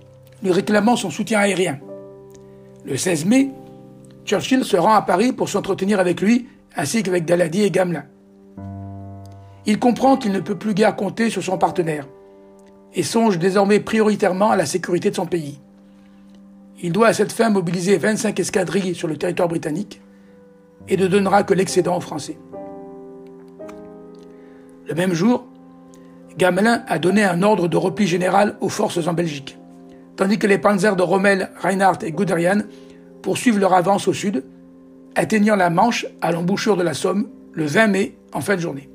lui 0.41 0.53
réclamant 0.53 0.95
son 0.95 1.09
soutien 1.09 1.39
aérien. 1.39 1.81
Le 2.85 2.95
16 2.95 3.25
mai, 3.25 3.51
Churchill 4.23 4.63
se 4.63 4.77
rend 4.77 4.93
à 4.93 5.01
Paris 5.01 5.33
pour 5.33 5.49
s'entretenir 5.49 5.99
avec 5.99 6.21
lui, 6.21 6.47
ainsi 6.77 7.03
qu'avec 7.03 7.25
Daladier 7.25 7.65
et 7.65 7.71
Gamelin. 7.71 8.05
Il 9.65 9.79
comprend 9.79 10.15
qu'il 10.15 10.31
ne 10.31 10.39
peut 10.39 10.57
plus 10.57 10.73
guère 10.73 10.95
compter 10.95 11.29
sur 11.29 11.43
son 11.43 11.57
partenaire 11.57 12.07
et 12.93 13.03
songe 13.03 13.37
désormais 13.37 13.79
prioritairement 13.79 14.51
à 14.51 14.55
la 14.55 14.65
sécurité 14.65 15.09
de 15.09 15.15
son 15.15 15.25
pays. 15.25 15.59
Il 16.81 16.91
doit 16.91 17.07
à 17.07 17.13
cette 17.13 17.31
fin 17.31 17.49
mobiliser 17.49 17.97
25 17.97 18.39
escadrilles 18.39 18.95
sur 18.95 19.07
le 19.07 19.17
territoire 19.17 19.47
britannique 19.47 20.01
et 20.87 20.97
ne 20.97 21.07
donnera 21.07 21.43
que 21.43 21.53
l'excédent 21.53 21.97
aux 21.97 22.01
Français. 22.01 22.37
Le 24.87 24.93
même 24.93 25.13
jour, 25.13 25.45
Gamelin 26.37 26.83
a 26.87 26.99
donné 26.99 27.23
un 27.23 27.41
ordre 27.41 27.67
de 27.67 27.77
repli 27.77 28.05
général 28.05 28.57
aux 28.61 28.69
forces 28.69 29.07
en 29.07 29.13
Belgique, 29.13 29.57
tandis 30.15 30.37
que 30.37 30.47
les 30.47 30.59
panzers 30.59 30.95
de 30.95 31.03
Rommel, 31.03 31.49
Reinhardt 31.61 32.03
et 32.03 32.11
Guderian 32.11 32.61
poursuivent 33.23 33.59
leur 33.59 33.73
avance 33.73 34.07
au 34.07 34.13
sud, 34.13 34.45
atteignant 35.15 35.55
la 35.55 35.69
Manche 35.71 36.05
à 36.21 36.31
l'embouchure 36.31 36.77
de 36.77 36.83
la 36.83 36.93
Somme 36.93 37.27
le 37.53 37.65
20 37.65 37.87
mai 37.87 38.17
en 38.33 38.41
fin 38.41 38.55
de 38.55 38.61
journée. 38.61 38.89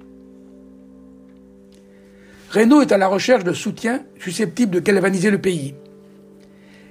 Reynaud 2.52 2.82
est 2.82 2.92
à 2.92 2.98
la 2.98 3.08
recherche 3.08 3.44
de 3.44 3.54
soutien 3.54 4.02
susceptible 4.20 4.74
de 4.74 4.80
galvaniser 4.80 5.30
le 5.30 5.40
pays. 5.40 5.74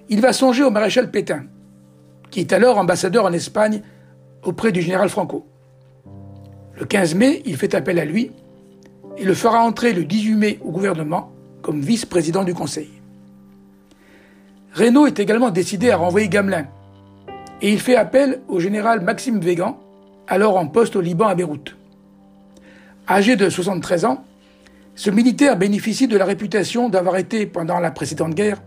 Il 0.09 0.19
va 0.19 0.33
songer 0.33 0.63
au 0.63 0.71
maréchal 0.71 1.11
Pétain, 1.11 1.43
qui 2.31 2.39
est 2.39 2.51
alors 2.51 2.79
ambassadeur 2.79 3.25
en 3.25 3.31
Espagne 3.31 3.83
auprès 4.41 4.71
du 4.71 4.81
général 4.81 5.07
Franco. 5.09 5.45
Le 6.79 6.85
15 6.85 7.13
mai, 7.13 7.43
il 7.45 7.57
fait 7.57 7.75
appel 7.75 7.99
à 7.99 8.05
lui 8.05 8.31
et 9.17 9.23
le 9.23 9.35
fera 9.35 9.59
entrer 9.63 9.93
le 9.93 10.03
18 10.03 10.33
mai 10.33 10.59
au 10.63 10.71
gouvernement 10.71 11.31
comme 11.61 11.79
vice-président 11.79 12.43
du 12.43 12.55
Conseil. 12.55 12.89
Reynaud 14.73 15.05
est 15.05 15.19
également 15.19 15.51
décidé 15.51 15.91
à 15.91 15.97
renvoyer 15.97 16.27
Gamelin 16.27 16.65
et 17.61 17.71
il 17.71 17.79
fait 17.79 17.95
appel 17.95 18.41
au 18.47 18.59
général 18.59 19.01
Maxime 19.01 19.39
Végan, 19.39 19.79
alors 20.27 20.57
en 20.57 20.65
poste 20.65 20.95
au 20.95 21.01
Liban 21.01 21.27
à 21.27 21.35
Beyrouth. 21.35 21.77
Âgé 23.07 23.35
de 23.35 23.47
73 23.47 24.05
ans, 24.05 24.23
ce 24.95 25.09
militaire 25.09 25.57
bénéficie 25.57 26.07
de 26.07 26.17
la 26.17 26.25
réputation 26.25 26.89
d'avoir 26.89 27.17
été, 27.17 27.45
pendant 27.45 27.79
la 27.79 27.91
précédente 27.91 28.35
guerre, 28.35 28.61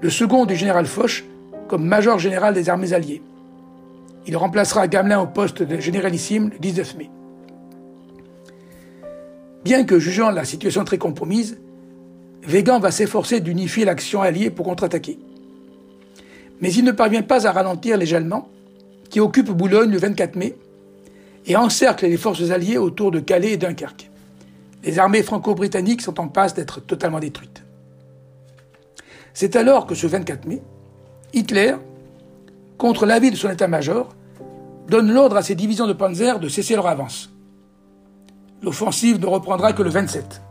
le 0.00 0.10
second 0.10 0.44
du 0.44 0.56
général 0.56 0.86
Foch 0.86 1.24
comme 1.68 1.86
major 1.86 2.18
général 2.18 2.54
des 2.54 2.68
armées 2.68 2.92
alliées. 2.92 3.22
Il 4.26 4.36
remplacera 4.36 4.88
Gamelin 4.88 5.20
au 5.20 5.26
poste 5.26 5.62
de 5.62 5.80
généralissime 5.80 6.50
le 6.52 6.58
19 6.58 6.96
mai. 6.98 7.10
Bien 9.64 9.84
que 9.84 9.98
jugeant 9.98 10.30
la 10.30 10.44
situation 10.44 10.84
très 10.84 10.98
compromise, 10.98 11.58
Végan 12.42 12.80
va 12.80 12.90
s'efforcer 12.90 13.40
d'unifier 13.40 13.84
l'action 13.84 14.20
alliée 14.20 14.50
pour 14.50 14.66
contre-attaquer. 14.66 15.18
Mais 16.60 16.72
il 16.72 16.84
ne 16.84 16.92
parvient 16.92 17.22
pas 17.22 17.46
à 17.46 17.52
ralentir 17.52 17.96
les 17.96 18.12
Allemands, 18.14 18.48
qui 19.08 19.20
occupent 19.20 19.50
Boulogne 19.50 19.90
le 19.90 19.98
24 19.98 20.36
mai 20.36 20.56
et 21.46 21.56
encerclent 21.56 22.06
les 22.06 22.16
forces 22.16 22.50
alliées 22.50 22.78
autour 22.78 23.10
de 23.12 23.20
Calais 23.20 23.52
et 23.52 23.56
Dunkerque 23.56 24.11
les 24.82 24.98
armées 24.98 25.22
franco-britanniques 25.22 26.02
sont 26.02 26.20
en 26.20 26.28
passe 26.28 26.54
d'être 26.54 26.80
totalement 26.80 27.20
détruites. 27.20 27.62
C'est 29.34 29.56
alors 29.56 29.86
que 29.86 29.94
ce 29.94 30.06
24 30.06 30.46
mai, 30.46 30.62
Hitler, 31.32 31.74
contre 32.78 33.06
l'avis 33.06 33.30
de 33.30 33.36
son 33.36 33.50
état-major, 33.50 34.14
donne 34.88 35.12
l'ordre 35.12 35.36
à 35.36 35.42
ses 35.42 35.54
divisions 35.54 35.86
de 35.86 35.92
panzer 35.92 36.40
de 36.40 36.48
cesser 36.48 36.74
leur 36.74 36.86
avance. 36.86 37.30
L'offensive 38.62 39.20
ne 39.20 39.26
reprendra 39.26 39.72
que 39.72 39.82
le 39.82 39.90
27. 39.90 40.42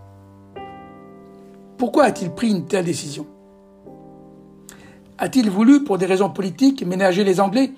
Pourquoi 1.78 2.06
a-t-il 2.06 2.32
pris 2.32 2.50
une 2.50 2.66
telle 2.66 2.86
décision? 2.86 3.28
A-t-il 5.18 5.50
voulu, 5.50 5.84
pour 5.84 5.98
des 5.98 6.06
raisons 6.06 6.30
politiques, 6.30 6.86
ménager 6.86 7.24
les 7.24 7.40
Anglais 7.40 7.72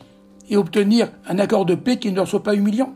et 0.49 0.55
obtenir 0.55 1.11
un 1.27 1.39
accord 1.39 1.65
de 1.65 1.75
paix 1.75 1.97
qui 1.97 2.11
ne 2.11 2.15
leur 2.15 2.27
soit 2.27 2.43
pas 2.43 2.55
humiliant? 2.55 2.93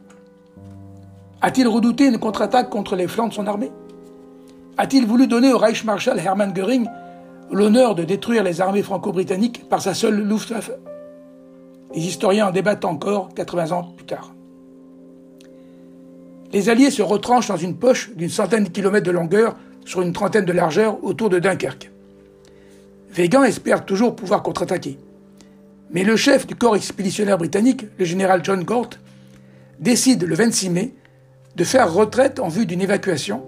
A-t-il 1.41 1.67
redouté 1.67 2.07
une 2.07 2.17
contre-attaque 2.17 2.69
contre 2.69 2.95
les 2.95 3.07
flancs 3.07 3.27
de 3.27 3.33
son 3.33 3.47
armée? 3.47 3.71
A-t-il 4.77 5.05
voulu 5.05 5.27
donner 5.27 5.53
au 5.53 5.57
Reichsmarschall 5.57 6.19
Hermann 6.19 6.53
Göring 6.53 6.87
l'honneur 7.51 7.95
de 7.95 8.03
détruire 8.03 8.43
les 8.43 8.59
armées 8.59 8.83
franco-britanniques 8.83 9.69
par 9.69 9.81
sa 9.81 9.93
seule 9.93 10.27
Luftwaffe? 10.27 10.71
Les 11.93 12.05
historiens 12.05 12.47
en 12.47 12.51
débattent 12.51 12.85
encore 12.85 13.29
80 13.35 13.71
ans 13.71 13.83
plus 13.95 14.05
tard. 14.05 14.33
Les 16.53 16.69
Alliés 16.69 16.91
se 16.91 17.01
retranchent 17.01 17.49
dans 17.49 17.57
une 17.57 17.75
poche 17.75 18.11
d'une 18.15 18.29
centaine 18.29 18.65
de 18.65 18.69
kilomètres 18.69 19.05
de 19.05 19.11
longueur 19.11 19.55
sur 19.85 20.01
une 20.01 20.13
trentaine 20.13 20.45
de 20.45 20.53
largeur 20.53 21.03
autour 21.03 21.29
de 21.29 21.39
Dunkerque. 21.39 21.91
Végan 23.11 23.43
espère 23.43 23.85
toujours 23.85 24.15
pouvoir 24.15 24.43
contre-attaquer. 24.43 24.97
Mais 25.91 26.03
le 26.03 26.15
chef 26.15 26.45
du 26.45 26.55
corps 26.55 26.75
expéditionnaire 26.75 27.37
britannique, 27.37 27.85
le 27.97 28.05
général 28.05 28.41
John 28.43 28.63
Gort, 28.63 28.89
décide 29.79 30.23
le 30.23 30.35
26 30.35 30.69
mai 30.69 30.93
de 31.57 31.63
faire 31.63 31.91
retraite 31.91 32.39
en 32.39 32.49
vue 32.49 32.67
d'une 32.67 32.81
évacuation, 32.81 33.43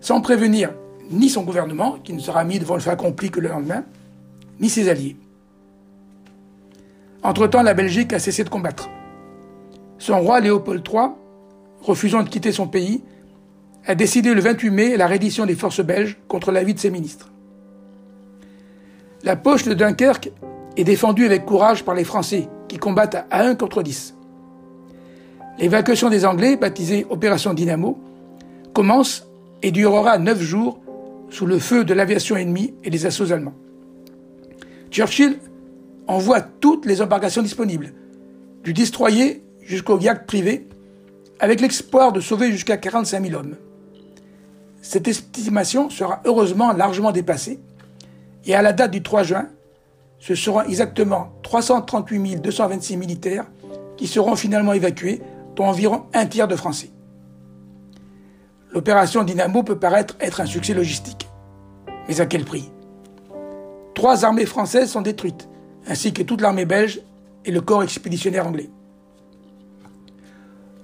sans 0.00 0.20
prévenir 0.20 0.72
ni 1.12 1.28
son 1.28 1.44
gouvernement, 1.44 1.98
qui 2.02 2.12
ne 2.12 2.18
sera 2.18 2.42
mis 2.42 2.58
devant 2.58 2.74
le 2.74 2.80
fait 2.80 2.90
accompli 2.90 3.30
que 3.30 3.38
le 3.38 3.48
lendemain, 3.48 3.84
ni 4.58 4.68
ses 4.68 4.88
alliés. 4.88 5.16
Entre-temps, 7.22 7.62
la 7.62 7.74
Belgique 7.74 8.12
a 8.12 8.18
cessé 8.18 8.42
de 8.42 8.48
combattre. 8.48 8.90
Son 9.98 10.18
roi 10.20 10.40
Léopold 10.40 10.84
III, 10.86 11.10
refusant 11.82 12.24
de 12.24 12.28
quitter 12.28 12.50
son 12.50 12.66
pays, 12.66 13.04
a 13.86 13.94
décidé 13.94 14.34
le 14.34 14.40
28 14.40 14.70
mai 14.70 14.96
la 14.96 15.06
reddition 15.06 15.46
des 15.46 15.54
forces 15.54 15.84
belges 15.84 16.18
contre 16.26 16.50
l'avis 16.50 16.74
de 16.74 16.80
ses 16.80 16.90
ministres. 16.90 17.30
La 19.22 19.36
poche 19.36 19.62
de 19.62 19.74
Dunkerque 19.74 20.32
est 20.76 20.84
défendue 20.84 21.26
avec 21.26 21.44
courage 21.44 21.84
par 21.84 21.94
les 21.94 22.04
Français, 22.04 22.48
qui 22.66 22.78
combattent 22.78 23.24
à 23.30 23.44
1 23.44 23.54
contre 23.54 23.84
10. 23.84 24.15
L'évacuation 25.58 26.10
des 26.10 26.26
Anglais, 26.26 26.56
baptisée 26.56 27.06
Opération 27.08 27.54
Dynamo, 27.54 27.98
commence 28.74 29.26
et 29.62 29.70
durera 29.70 30.18
neuf 30.18 30.40
jours 30.40 30.78
sous 31.30 31.46
le 31.46 31.58
feu 31.58 31.84
de 31.84 31.94
l'aviation 31.94 32.36
ennemie 32.36 32.74
et 32.84 32.90
des 32.90 33.06
assauts 33.06 33.32
allemands. 33.32 33.54
Churchill 34.90 35.38
envoie 36.06 36.40
toutes 36.40 36.84
les 36.84 37.00
embarcations 37.00 37.42
disponibles, 37.42 37.92
du 38.64 38.74
destroyer 38.74 39.42
jusqu'au 39.62 39.98
yacht 39.98 40.26
privé, 40.26 40.68
avec 41.40 41.60
l'espoir 41.60 42.12
de 42.12 42.20
sauver 42.20 42.52
jusqu'à 42.52 42.76
45 42.76 43.26
000 43.26 43.40
hommes. 43.40 43.56
Cette 44.82 45.08
estimation 45.08 45.90
sera 45.90 46.20
heureusement 46.26 46.72
largement 46.72 47.12
dépassée, 47.12 47.58
et 48.44 48.54
à 48.54 48.62
la 48.62 48.72
date 48.72 48.90
du 48.92 49.02
3 49.02 49.22
juin, 49.22 49.48
ce 50.18 50.34
seront 50.34 50.62
exactement 50.62 51.32
338 51.42 52.36
226 52.36 52.96
militaires 52.96 53.46
qui 53.96 54.06
seront 54.06 54.36
finalement 54.36 54.72
évacués, 54.72 55.20
dont 55.56 55.64
environ 55.66 56.04
un 56.14 56.26
tiers 56.26 56.48
de 56.48 56.56
Français. 56.56 56.90
L'opération 58.72 59.24
Dynamo 59.24 59.62
peut 59.62 59.78
paraître 59.78 60.16
être 60.20 60.40
un 60.40 60.46
succès 60.46 60.74
logistique. 60.74 61.28
Mais 62.08 62.20
à 62.20 62.26
quel 62.26 62.44
prix? 62.44 62.70
Trois 63.94 64.24
armées 64.24 64.46
françaises 64.46 64.90
sont 64.90 65.00
détruites, 65.00 65.48
ainsi 65.88 66.12
que 66.12 66.22
toute 66.22 66.42
l'armée 66.42 66.66
belge 66.66 67.00
et 67.44 67.50
le 67.50 67.62
corps 67.62 67.82
expéditionnaire 67.82 68.46
anglais. 68.46 68.70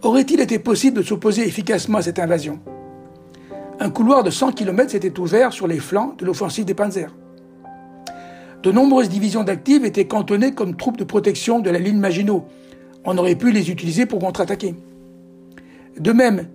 Aurait-il 0.01 0.41
été 0.41 0.59
possible 0.59 0.99
de 0.99 1.03
s'opposer 1.03 1.47
efficacement 1.47 1.99
à 1.99 2.03
cette 2.03 2.19
invasion? 2.19 2.61
Un 3.79 3.91
couloir 3.91 4.25
de 4.25 4.31
100 4.31 4.53
km 4.53 4.91
s'était 4.91 5.19
ouvert 5.19 5.53
sur 5.53 5.67
les 5.67 5.79
flancs 5.79 6.15
de 6.19 6.25
l'offensive 6.25 6.65
des 6.65 6.75
Panzers. 6.75 7.15
De 8.63 8.71
nombreuses 8.71 9.09
divisions 9.09 9.45
d'actifs 9.45 9.85
étaient 9.85 10.07
cantonnées 10.07 10.55
comme 10.55 10.77
troupes 10.77 10.97
de 10.97 11.05
protection 11.05 11.61
de 11.61 11.69
la 11.69 11.79
ligne 11.79 11.99
Maginot. 11.99 12.47
On 13.05 13.19
aurait 13.19 13.35
pu 13.35 13.51
les 13.51 13.71
utiliser 13.71 14.07
pour 14.07 14.21
contre-attaquer. 14.21 14.75
De 15.99 16.13
même, 16.13 16.49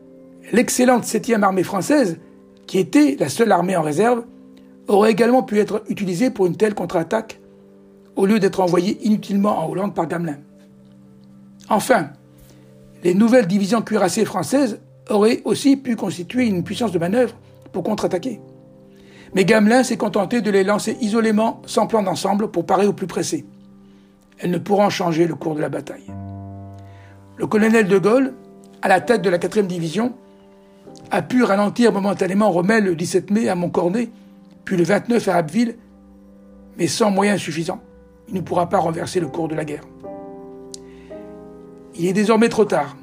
l'excellente 0.51 1.03
7e 1.03 1.43
armée 1.43 1.63
française, 1.63 2.19
qui 2.65 2.79
était 2.79 3.17
la 3.19 3.29
seule 3.29 3.51
armée 3.51 3.75
en 3.75 3.81
réserve, 3.81 4.23
aurait 4.87 5.11
également 5.11 5.43
pu 5.43 5.59
être 5.59 5.83
utilisée 5.89 6.29
pour 6.29 6.45
une 6.45 6.55
telle 6.55 6.73
contre-attaque, 6.73 7.39
au 8.15 8.25
lieu 8.25 8.39
d'être 8.39 8.61
envoyée 8.61 8.97
inutilement 9.05 9.59
en 9.59 9.69
Hollande 9.69 9.93
par 9.93 10.07
Gamelin. 10.07 10.37
Enfin, 11.69 12.09
les 13.03 13.13
nouvelles 13.13 13.47
divisions 13.47 13.81
cuirassées 13.81 14.25
françaises 14.25 14.79
auraient 15.09 15.41
aussi 15.45 15.77
pu 15.77 15.95
constituer 15.95 16.47
une 16.47 16.63
puissance 16.63 16.91
de 16.91 16.99
manœuvre 16.99 17.35
pour 17.71 17.83
contre-attaquer. 17.83 18.39
Mais 19.35 19.45
Gamelin 19.45 19.83
s'est 19.83 19.97
contenté 19.97 20.41
de 20.41 20.49
les 20.49 20.63
lancer 20.63 20.97
isolément, 21.01 21.61
sans 21.65 21.87
plan 21.87 22.01
d'ensemble, 22.01 22.49
pour 22.49 22.65
parer 22.65 22.87
au 22.87 22.93
plus 22.93 23.07
pressé. 23.07 23.45
Elles 24.39 24.51
ne 24.51 24.57
pourront 24.57 24.89
changer 24.89 25.27
le 25.27 25.35
cours 25.35 25.55
de 25.55 25.61
la 25.61 25.69
bataille. 25.69 26.11
Le 27.37 27.45
colonel 27.45 27.87
de 27.87 27.97
Gaulle, 27.99 28.33
à 28.81 28.87
la 28.87 28.99
tête 28.99 29.21
de 29.21 29.29
la 29.29 29.37
4e 29.37 29.67
division, 29.67 30.13
a 31.11 31.21
pu 31.21 31.43
ralentir 31.43 31.91
momentanément 31.91 32.51
Rommel 32.51 32.83
le 32.83 32.95
17 32.95 33.29
mai 33.29 33.47
à 33.47 33.53
Montcornet, 33.53 34.09
puis 34.65 34.75
le 34.75 34.83
29 34.83 35.27
à 35.27 35.35
Abbeville, 35.35 35.75
mais 36.77 36.87
sans 36.87 37.11
moyens 37.11 37.39
suffisants. 37.39 37.81
Il 38.27 38.33
ne 38.33 38.41
pourra 38.41 38.69
pas 38.69 38.79
renverser 38.79 39.19
le 39.19 39.27
cours 39.27 39.47
de 39.47 39.55
la 39.55 39.65
guerre. 39.65 39.83
Il 41.95 42.07
est 42.07 42.13
désormais 42.13 42.49
trop 42.49 42.65
tard. 42.65 42.97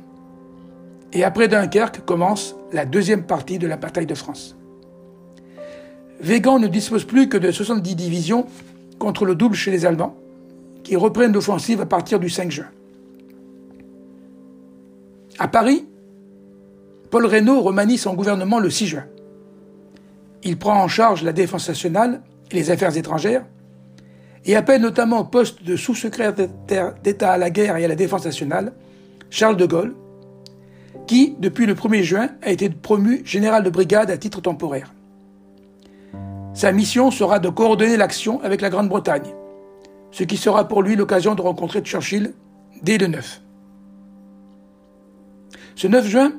Et 1.13 1.23
après 1.23 1.47
Dunkerque 1.47 2.05
commence 2.05 2.57
la 2.73 2.85
deuxième 2.85 3.23
partie 3.23 3.59
de 3.59 3.69
la 3.69 3.77
bataille 3.77 4.07
de 4.07 4.15
France. 4.15 4.57
Végan 6.21 6.59
ne 6.59 6.67
dispose 6.67 7.05
plus 7.05 7.29
que 7.29 7.37
de 7.37 7.53
70 7.53 7.95
divisions 7.95 8.47
contre 8.99 9.25
le 9.25 9.37
double 9.37 9.55
chez 9.55 9.71
les 9.71 9.87
Allemands, 9.87 10.17
qui 10.83 10.97
reprennent 10.97 11.33
l'offensive 11.33 11.81
à 11.81 11.87
partir 11.87 12.19
du 12.19 12.29
5 12.29 12.51
juin. 12.51 12.67
À 15.39 15.49
Paris, 15.49 15.87
Paul 17.11 17.27
Reynaud 17.27 17.61
remanie 17.61 17.99
son 17.99 18.15
gouvernement 18.15 18.61
le 18.61 18.71
6 18.71 18.87
juin. 18.87 19.05
Il 20.45 20.59
prend 20.59 20.81
en 20.81 20.89
charge 20.89 21.23
la 21.23 21.33
défense 21.33 21.69
nationale 21.69 22.23
et 22.51 22.55
les 22.55 22.71
affaires 22.71 22.97
étrangères 22.97 23.45
et 24.45 24.55
appelle 24.55 24.81
notamment 24.81 25.21
au 25.21 25.25
poste 25.25 25.65
de 25.65 25.75
sous-secrétaire 25.75 26.95
d'État 27.03 27.33
à 27.33 27.39
la 27.39 27.51
guerre 27.51 27.77
et 27.77 27.85
à 27.85 27.89
la 27.89 27.95
défense 27.97 28.25
nationale 28.25 28.73
Charles 29.31 29.57
de 29.57 29.67
Gaulle, 29.67 29.97
qui, 31.07 31.35
depuis 31.41 31.67
le 31.67 31.75
1er 31.75 32.03
juin, 32.03 32.29
a 32.43 32.51
été 32.51 32.69
promu 32.69 33.23
général 33.25 33.65
de 33.65 33.71
brigade 33.71 34.11
à 34.11 34.17
titre 34.17 34.41
temporaire. 34.41 34.93
Sa 36.53 36.71
mission 36.71 37.11
sera 37.11 37.41
de 37.41 37.49
coordonner 37.49 37.97
l'action 37.97 38.41
avec 38.43 38.61
la 38.61 38.71
Grande-Bretagne, 38.71 39.35
ce 40.13 40.23
qui 40.23 40.37
sera 40.37 40.69
pour 40.69 40.83
lui 40.83 40.95
l'occasion 40.95 41.35
de 41.35 41.43
rencontrer 41.43 41.81
Churchill 41.81 42.35
dès 42.83 42.99
le 42.99 43.09
9. 43.09 43.44
Ce 45.77 45.87
9 45.89 46.07
juin, 46.07 46.33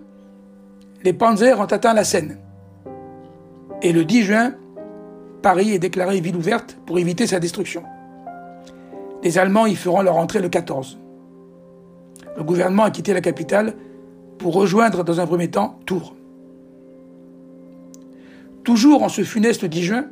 les 1.04 1.14
Panzers 1.14 1.60
ont 1.60 1.66
atteint 1.66 1.94
la 1.94 2.04
Seine. 2.04 2.38
Et 3.82 3.92
le 3.92 4.06
10 4.06 4.24
juin, 4.24 4.56
Paris 5.42 5.72
est 5.72 5.80
déclaré 5.80 6.22
ville 6.22 6.36
ouverte 6.36 6.78
pour 6.86 6.98
éviter 6.98 7.28
sa 7.28 7.40
destruction. 7.40 7.84
Les 9.24 9.38
Allemands 9.38 9.66
y 9.66 9.76
feront 9.76 10.02
leur 10.02 10.18
entrée 10.18 10.40
le 10.40 10.50
14. 10.50 10.98
Le 12.38 12.44
gouvernement 12.44 12.84
a 12.84 12.92
quitté 12.92 13.14
la 13.14 13.22
capitale 13.22 13.76
pour 14.38 14.54
rejoindre 14.54 15.04
dans 15.04 15.20
un 15.20 15.28
premier 15.28 15.50
temps 15.50 15.80
Tours. 15.86 16.16
Toujours 18.64 19.04
en 19.04 19.10
ce 19.10 19.24
funeste 19.24 19.66
10 19.66 19.84
juin, 19.84 20.06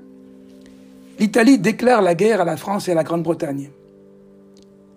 l'Italie 1.19 1.57
déclare 1.57 2.01
la 2.01 2.13
guerre 2.13 2.41
à 2.41 2.45
la 2.45 2.57
France 2.57 2.87
et 2.87 2.91
à 2.91 2.95
la 2.95 3.03
Grande-Bretagne. 3.03 3.71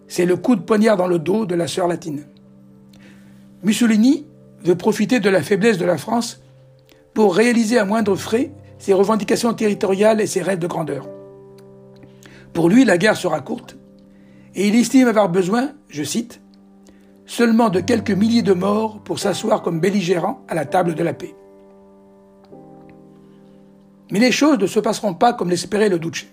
C'est 0.09 0.27
le 0.27 0.37
coup 0.37 0.57
de 0.57 0.61
poignard 0.61 0.97
dans 0.97 1.09
le 1.09 1.19
dos 1.19 1.47
de 1.47 1.55
la 1.55 1.67
sœur 1.67 1.89
latine. 1.89 2.25
Mussolini 3.63 4.27
veut 4.63 4.77
profiter 4.77 5.21
de 5.21 5.31
la 5.31 5.43
faiblesse 5.43 5.79
de 5.79 5.85
la 5.85 5.99
France 5.99 6.41
pour 7.15 7.35
réaliser 7.35 7.79
à 7.79 7.85
moindre 7.85 8.17
frais 8.17 8.51
ses 8.79 8.93
revendications 8.93 9.55
territoriales 9.55 10.21
et 10.21 10.27
ses 10.27 10.43
rêves 10.43 10.59
de 10.59 10.67
grandeur. 10.67 11.09
Pour 12.53 12.69
lui, 12.69 12.85
la 12.85 12.99
guerre 12.99 13.17
sera 13.17 13.41
courte, 13.41 13.77
et 14.55 14.69
il 14.69 14.75
estime 14.75 15.09
avoir 15.09 15.29
besoin, 15.29 15.71
je 15.89 16.03
cite, 16.03 16.41
seulement 17.27 17.69
de 17.69 17.81
quelques 17.81 18.11
milliers 18.11 18.43
de 18.43 18.53
morts 18.53 19.01
pour 19.03 19.19
s'asseoir 19.19 19.63
comme 19.63 19.81
belligérant 19.81 20.45
à 20.49 20.55
la 20.55 20.65
table 20.65 20.95
de 20.95 21.03
la 21.03 21.13
paix. 21.13 21.35
Mais 24.11 24.21
les 24.21 24.33
choses 24.33 24.59
ne 24.59 24.67
se 24.67 24.79
passeront 24.79 25.15
pas 25.15 25.33
comme 25.33 25.51
l'espérait 25.51 25.89
le 25.89 25.99
Duce. 25.99 26.27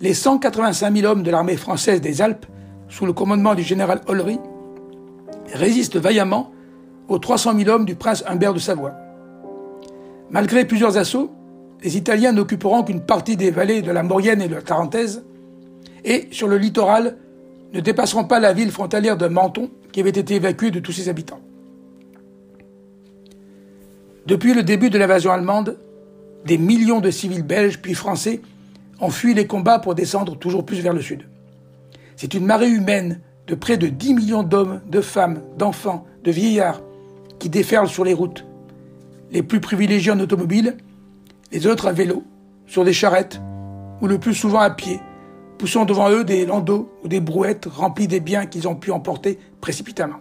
Les 0.00 0.14
185 0.14 0.96
000 0.96 1.10
hommes 1.10 1.22
de 1.22 1.30
l'armée 1.30 1.56
française 1.56 2.00
des 2.00 2.20
Alpes, 2.20 2.46
sous 2.88 3.06
le 3.06 3.12
commandement 3.12 3.54
du 3.54 3.62
général 3.62 4.00
Ollery, 4.06 4.38
résistent 5.52 5.96
vaillamment 5.96 6.52
aux 7.08 7.18
300 7.18 7.58
000 7.58 7.70
hommes 7.70 7.84
du 7.84 7.94
prince 7.94 8.24
Humbert 8.26 8.54
de 8.54 8.58
Savoie. 8.58 8.94
Malgré 10.30 10.64
plusieurs 10.66 10.96
assauts, 10.98 11.30
les 11.82 11.96
Italiens 11.96 12.32
n'occuperont 12.32 12.82
qu'une 12.82 13.00
partie 13.00 13.36
des 13.36 13.50
vallées 13.50 13.82
de 13.82 13.90
la 13.90 14.02
Maurienne 14.02 14.42
et 14.42 14.48
de 14.48 14.54
la 14.54 14.62
Tarentaise, 14.62 15.24
et 16.04 16.28
sur 16.30 16.48
le 16.48 16.58
littoral 16.58 17.16
ne 17.72 17.80
dépasseront 17.80 18.24
pas 18.24 18.40
la 18.40 18.52
ville 18.52 18.70
frontalière 18.70 19.16
de 19.16 19.26
Menton, 19.26 19.70
qui 19.92 20.00
avait 20.00 20.10
été 20.10 20.34
évacuée 20.34 20.70
de 20.70 20.80
tous 20.80 20.92
ses 20.92 21.08
habitants. 21.08 21.40
Depuis 24.26 24.52
le 24.52 24.62
début 24.62 24.90
de 24.90 24.98
l'invasion 24.98 25.32
allemande, 25.32 25.78
des 26.44 26.58
millions 26.58 27.00
de 27.00 27.10
civils 27.10 27.42
belges 27.42 27.80
puis 27.80 27.94
français 27.94 28.40
ont 29.00 29.10
fui 29.10 29.34
les 29.34 29.46
combats 29.46 29.78
pour 29.78 29.94
descendre 29.94 30.36
toujours 30.36 30.66
plus 30.66 30.80
vers 30.80 30.92
le 30.92 31.00
sud. 31.00 31.26
C'est 32.16 32.34
une 32.34 32.44
marée 32.44 32.68
humaine 32.68 33.20
de 33.48 33.54
près 33.54 33.78
de 33.78 33.88
10 33.88 34.14
millions 34.14 34.42
d'hommes, 34.42 34.80
de 34.86 35.00
femmes, 35.00 35.40
d'enfants, 35.56 36.04
de 36.22 36.30
vieillards 36.30 36.82
qui 37.38 37.48
déferlent 37.48 37.88
sur 37.88 38.04
les 38.04 38.14
routes. 38.14 38.44
Les 39.30 39.42
plus 39.42 39.60
privilégiés 39.60 40.12
en 40.12 40.20
automobile, 40.20 40.76
les 41.50 41.66
autres 41.66 41.88
à 41.88 41.92
vélo, 41.92 42.22
sur 42.66 42.84
des 42.84 42.92
charrettes, 42.92 43.40
ou 44.02 44.06
le 44.06 44.18
plus 44.18 44.34
souvent 44.34 44.60
à 44.60 44.70
pied, 44.70 45.00
poussant 45.56 45.86
devant 45.86 46.10
eux 46.10 46.24
des 46.24 46.44
landaux 46.44 46.92
ou 47.02 47.08
des 47.08 47.20
brouettes 47.20 47.66
remplies 47.66 48.06
des 48.06 48.20
biens 48.20 48.46
qu'ils 48.46 48.68
ont 48.68 48.76
pu 48.76 48.90
emporter 48.90 49.38
précipitamment. 49.60 50.20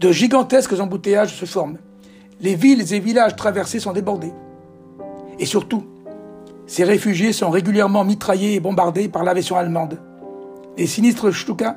De 0.00 0.12
gigantesques 0.12 0.78
embouteillages 0.78 1.34
se 1.34 1.44
forment. 1.44 1.78
Les 2.40 2.54
villes 2.54 2.92
et 2.94 3.00
villages 3.00 3.34
traversés 3.34 3.80
sont 3.80 3.92
débordés. 3.92 4.32
Et 5.40 5.46
surtout, 5.46 5.84
ces 6.66 6.84
réfugiés 6.84 7.32
sont 7.32 7.50
régulièrement 7.50 8.04
mitraillés 8.04 8.54
et 8.54 8.60
bombardés 8.60 9.08
par 9.08 9.24
l'aviation 9.24 9.56
allemande. 9.56 9.98
Les 10.78 10.86
sinistres 10.86 11.34
Stuka, 11.34 11.76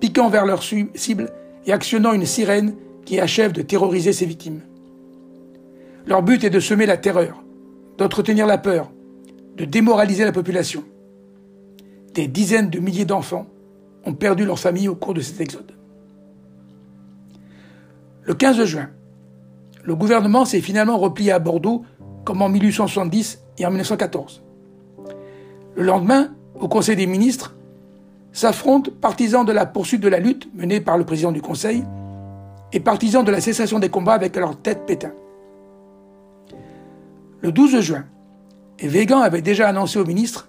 piquant 0.00 0.30
vers 0.30 0.46
leur 0.46 0.62
cible 0.62 1.30
et 1.66 1.72
actionnant 1.72 2.14
une 2.14 2.24
sirène 2.24 2.74
qui 3.04 3.20
achève 3.20 3.52
de 3.52 3.60
terroriser 3.60 4.14
ses 4.14 4.24
victimes. 4.24 4.62
Leur 6.06 6.22
but 6.22 6.42
est 6.42 6.50
de 6.50 6.58
semer 6.58 6.86
la 6.86 6.96
terreur, 6.96 7.44
d'entretenir 7.98 8.46
la 8.46 8.56
peur, 8.56 8.90
de 9.58 9.66
démoraliser 9.66 10.24
la 10.24 10.32
population. 10.32 10.84
Des 12.14 12.28
dizaines 12.28 12.70
de 12.70 12.80
milliers 12.80 13.04
d'enfants 13.04 13.46
ont 14.06 14.14
perdu 14.14 14.46
leur 14.46 14.58
famille 14.58 14.88
au 14.88 14.94
cours 14.94 15.12
de 15.12 15.20
cet 15.20 15.38
exode. 15.42 15.72
Le 18.22 18.32
15 18.32 18.64
juin, 18.64 18.88
le 19.84 19.94
gouvernement 19.94 20.46
s'est 20.46 20.62
finalement 20.62 20.96
replié 20.96 21.30
à 21.30 21.38
Bordeaux 21.38 21.84
comme 22.24 22.40
en 22.40 22.48
1870 22.48 23.42
et 23.58 23.66
en 23.66 23.70
1914. 23.70 24.42
Le 25.76 25.82
lendemain, 25.82 26.34
au 26.58 26.68
Conseil 26.68 26.96
des 26.96 27.06
ministres, 27.06 27.54
s'affrontent 28.32 28.90
partisans 29.00 29.44
de 29.44 29.52
la 29.52 29.66
poursuite 29.66 30.00
de 30.00 30.08
la 30.08 30.18
lutte 30.18 30.48
menée 30.54 30.80
par 30.80 30.98
le 30.98 31.04
président 31.04 31.32
du 31.32 31.42
Conseil 31.42 31.84
et 32.72 32.80
partisans 32.80 33.24
de 33.24 33.30
la 33.30 33.40
cessation 33.40 33.78
des 33.78 33.88
combats 33.88 34.14
avec 34.14 34.36
leur 34.36 34.56
tête 34.56 34.86
Pétain. 34.86 35.12
Le 37.40 37.52
12 37.52 37.80
juin, 37.80 38.04
Végan 38.78 39.20
avait 39.20 39.42
déjà 39.42 39.68
annoncé 39.68 39.98
au 39.98 40.04
ministre 40.04 40.48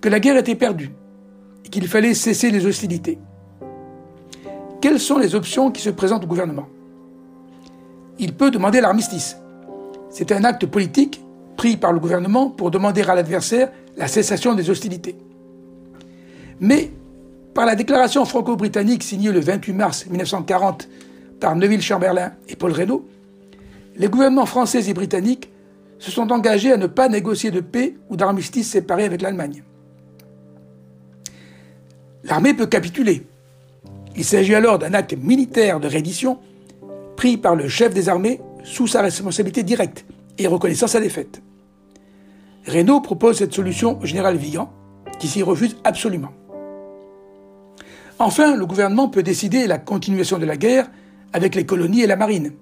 que 0.00 0.08
la 0.08 0.20
guerre 0.20 0.36
était 0.36 0.54
perdue 0.54 0.90
et 1.64 1.68
qu'il 1.68 1.86
fallait 1.88 2.14
cesser 2.14 2.50
les 2.50 2.66
hostilités. 2.66 3.18
Quelles 4.80 5.00
sont 5.00 5.18
les 5.18 5.34
options 5.34 5.70
qui 5.70 5.80
se 5.80 5.90
présentent 5.90 6.24
au 6.24 6.28
gouvernement? 6.28 6.68
Il 8.18 8.34
peut 8.34 8.50
demander 8.50 8.80
l'armistice. 8.80 9.36
C'est 10.10 10.32
un 10.32 10.44
acte 10.44 10.66
politique 10.66 11.22
pris 11.56 11.76
par 11.76 11.92
le 11.92 11.98
gouvernement 11.98 12.50
pour 12.50 12.70
demander 12.70 13.02
à 13.02 13.14
l'adversaire 13.14 13.70
la 13.96 14.08
cessation 14.08 14.54
des 14.54 14.70
hostilités. 14.70 15.16
Mais 16.60 16.90
par 17.54 17.66
la 17.66 17.74
déclaration 17.74 18.24
franco-britannique 18.24 19.02
signée 19.02 19.32
le 19.32 19.40
28 19.40 19.72
mars 19.72 20.06
1940 20.06 20.88
par 21.40 21.56
Neville 21.56 21.82
Chamberlain 21.82 22.32
et 22.48 22.56
Paul 22.56 22.72
Reynaud, 22.72 23.06
les 23.96 24.08
gouvernements 24.08 24.46
français 24.46 24.88
et 24.88 24.94
britanniques 24.94 25.50
se 25.98 26.10
sont 26.10 26.30
engagés 26.32 26.72
à 26.72 26.76
ne 26.76 26.86
pas 26.86 27.08
négocier 27.08 27.50
de 27.50 27.60
paix 27.60 27.96
ou 28.10 28.16
d'armistice 28.16 28.70
séparé 28.70 29.04
avec 29.04 29.22
l'Allemagne. 29.22 29.62
L'armée 32.24 32.54
peut 32.54 32.66
capituler. 32.66 33.26
Il 34.16 34.24
s'agit 34.24 34.54
alors 34.54 34.78
d'un 34.78 34.94
acte 34.94 35.14
militaire 35.16 35.80
de 35.80 35.88
reddition 35.88 36.38
pris 37.16 37.36
par 37.36 37.54
le 37.54 37.68
chef 37.68 37.94
des 37.94 38.08
armées 38.08 38.40
sous 38.64 38.86
sa 38.86 39.00
responsabilité 39.00 39.62
directe 39.62 40.04
et 40.38 40.46
reconnaissant 40.46 40.86
sa 40.86 41.00
défaite. 41.00 41.40
Renault 42.66 43.00
propose 43.00 43.38
cette 43.38 43.54
solution 43.54 44.00
au 44.00 44.06
général 44.06 44.36
Vigan, 44.36 44.70
qui 45.18 45.28
s'y 45.28 45.42
refuse 45.42 45.76
absolument. 45.84 46.32
Enfin, 48.18 48.56
le 48.56 48.64
gouvernement 48.64 49.08
peut 49.08 49.22
décider 49.22 49.66
la 49.66 49.78
continuation 49.78 50.38
de 50.38 50.46
la 50.46 50.56
guerre 50.56 50.90
avec 51.32 51.54
les 51.54 51.66
colonies 51.66 52.02
et 52.02 52.06
la 52.06 52.16
marine. 52.16 52.52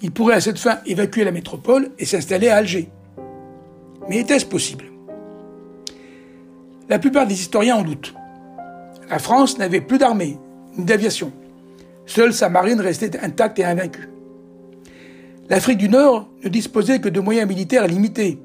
Il 0.00 0.10
pourrait 0.10 0.36
à 0.36 0.40
cette 0.40 0.58
fin 0.58 0.78
évacuer 0.86 1.24
la 1.24 1.32
métropole 1.32 1.90
et 1.98 2.06
s'installer 2.06 2.48
à 2.48 2.56
Alger. 2.56 2.88
Mais 4.08 4.18
était-ce 4.18 4.46
possible? 4.46 4.84
La 6.88 6.98
plupart 6.98 7.26
des 7.26 7.34
historiens 7.34 7.76
en 7.76 7.82
doutent. 7.82 8.14
La 9.10 9.18
France 9.18 9.58
n'avait 9.58 9.80
plus 9.80 9.98
d'armée, 9.98 10.38
ni 10.76 10.84
d'aviation. 10.84 11.32
Seule 12.06 12.32
sa 12.32 12.48
marine 12.48 12.80
restait 12.80 13.18
intacte 13.20 13.58
et 13.58 13.64
invaincue. 13.64 14.08
L'Afrique 15.48 15.78
du 15.78 15.88
Nord 15.90 16.28
ne 16.42 16.48
disposait 16.48 17.00
que 17.00 17.08
de 17.08 17.20
moyens 17.20 17.48
militaires 17.48 17.86
limités. 17.86 18.38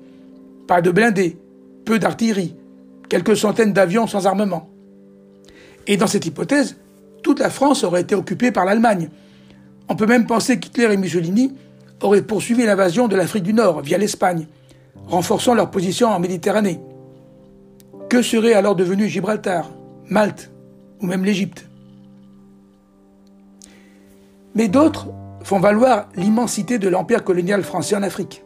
Pas 0.67 0.81
de 0.81 0.91
blindés, 0.91 1.37
peu 1.85 1.97
d'artillerie, 1.97 2.55
quelques 3.07 3.37
centaines 3.37 3.73
d'avions 3.73 4.05
sans 4.05 4.27
armement. 4.27 4.69
Et 5.89 5.97
dans 5.97 6.07
cette 6.07 6.27
hypothèse, 6.27 6.77
toute 7.23 7.39
la 7.39 7.49
France 7.49 7.83
aurait 7.83 8.01
été 8.01 8.13
occupée 8.13 8.51
par 8.51 8.63
l'Allemagne. 8.63 9.09
On 9.89 9.95
peut 9.95 10.05
même 10.05 10.27
penser 10.27 10.59
qu'Hitler 10.59 10.93
et 10.93 10.97
Mussolini 10.97 11.55
auraient 12.01 12.21
poursuivi 12.21 12.63
l'invasion 12.63 13.07
de 13.07 13.15
l'Afrique 13.15 13.43
du 13.43 13.53
Nord 13.53 13.81
via 13.81 13.97
l'Espagne, 13.97 14.45
renforçant 15.07 15.55
leur 15.55 15.71
position 15.71 16.09
en 16.09 16.19
Méditerranée. 16.19 16.79
Que 18.07 18.21
serait 18.21 18.53
alors 18.53 18.75
devenu 18.75 19.09
Gibraltar, 19.09 19.71
Malte 20.07 20.51
ou 21.01 21.07
même 21.07 21.25
l'Égypte? 21.25 21.67
Mais 24.53 24.67
d'autres 24.67 25.07
font 25.41 25.59
valoir 25.59 26.09
l'immensité 26.15 26.77
de 26.77 26.87
l'empire 26.87 27.23
colonial 27.23 27.63
français 27.63 27.95
en 27.95 28.03
Afrique. 28.03 28.43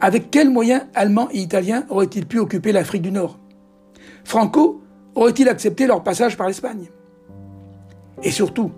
Avec 0.00 0.32
quels 0.32 0.50
moyens 0.50 0.82
Allemands 0.92 1.28
et 1.30 1.38
Italiens 1.38 1.84
auraient-ils 1.88 2.26
pu 2.26 2.40
occuper 2.40 2.72
l'Afrique 2.72 3.02
du 3.02 3.12
Nord? 3.12 3.38
Franco 4.24 4.82
aurait-il 5.16 5.48
accepté 5.48 5.86
leur 5.86 6.04
passage 6.04 6.36
par 6.36 6.46
l'Espagne? 6.46 6.86
Et 8.22 8.30
surtout, 8.30 8.70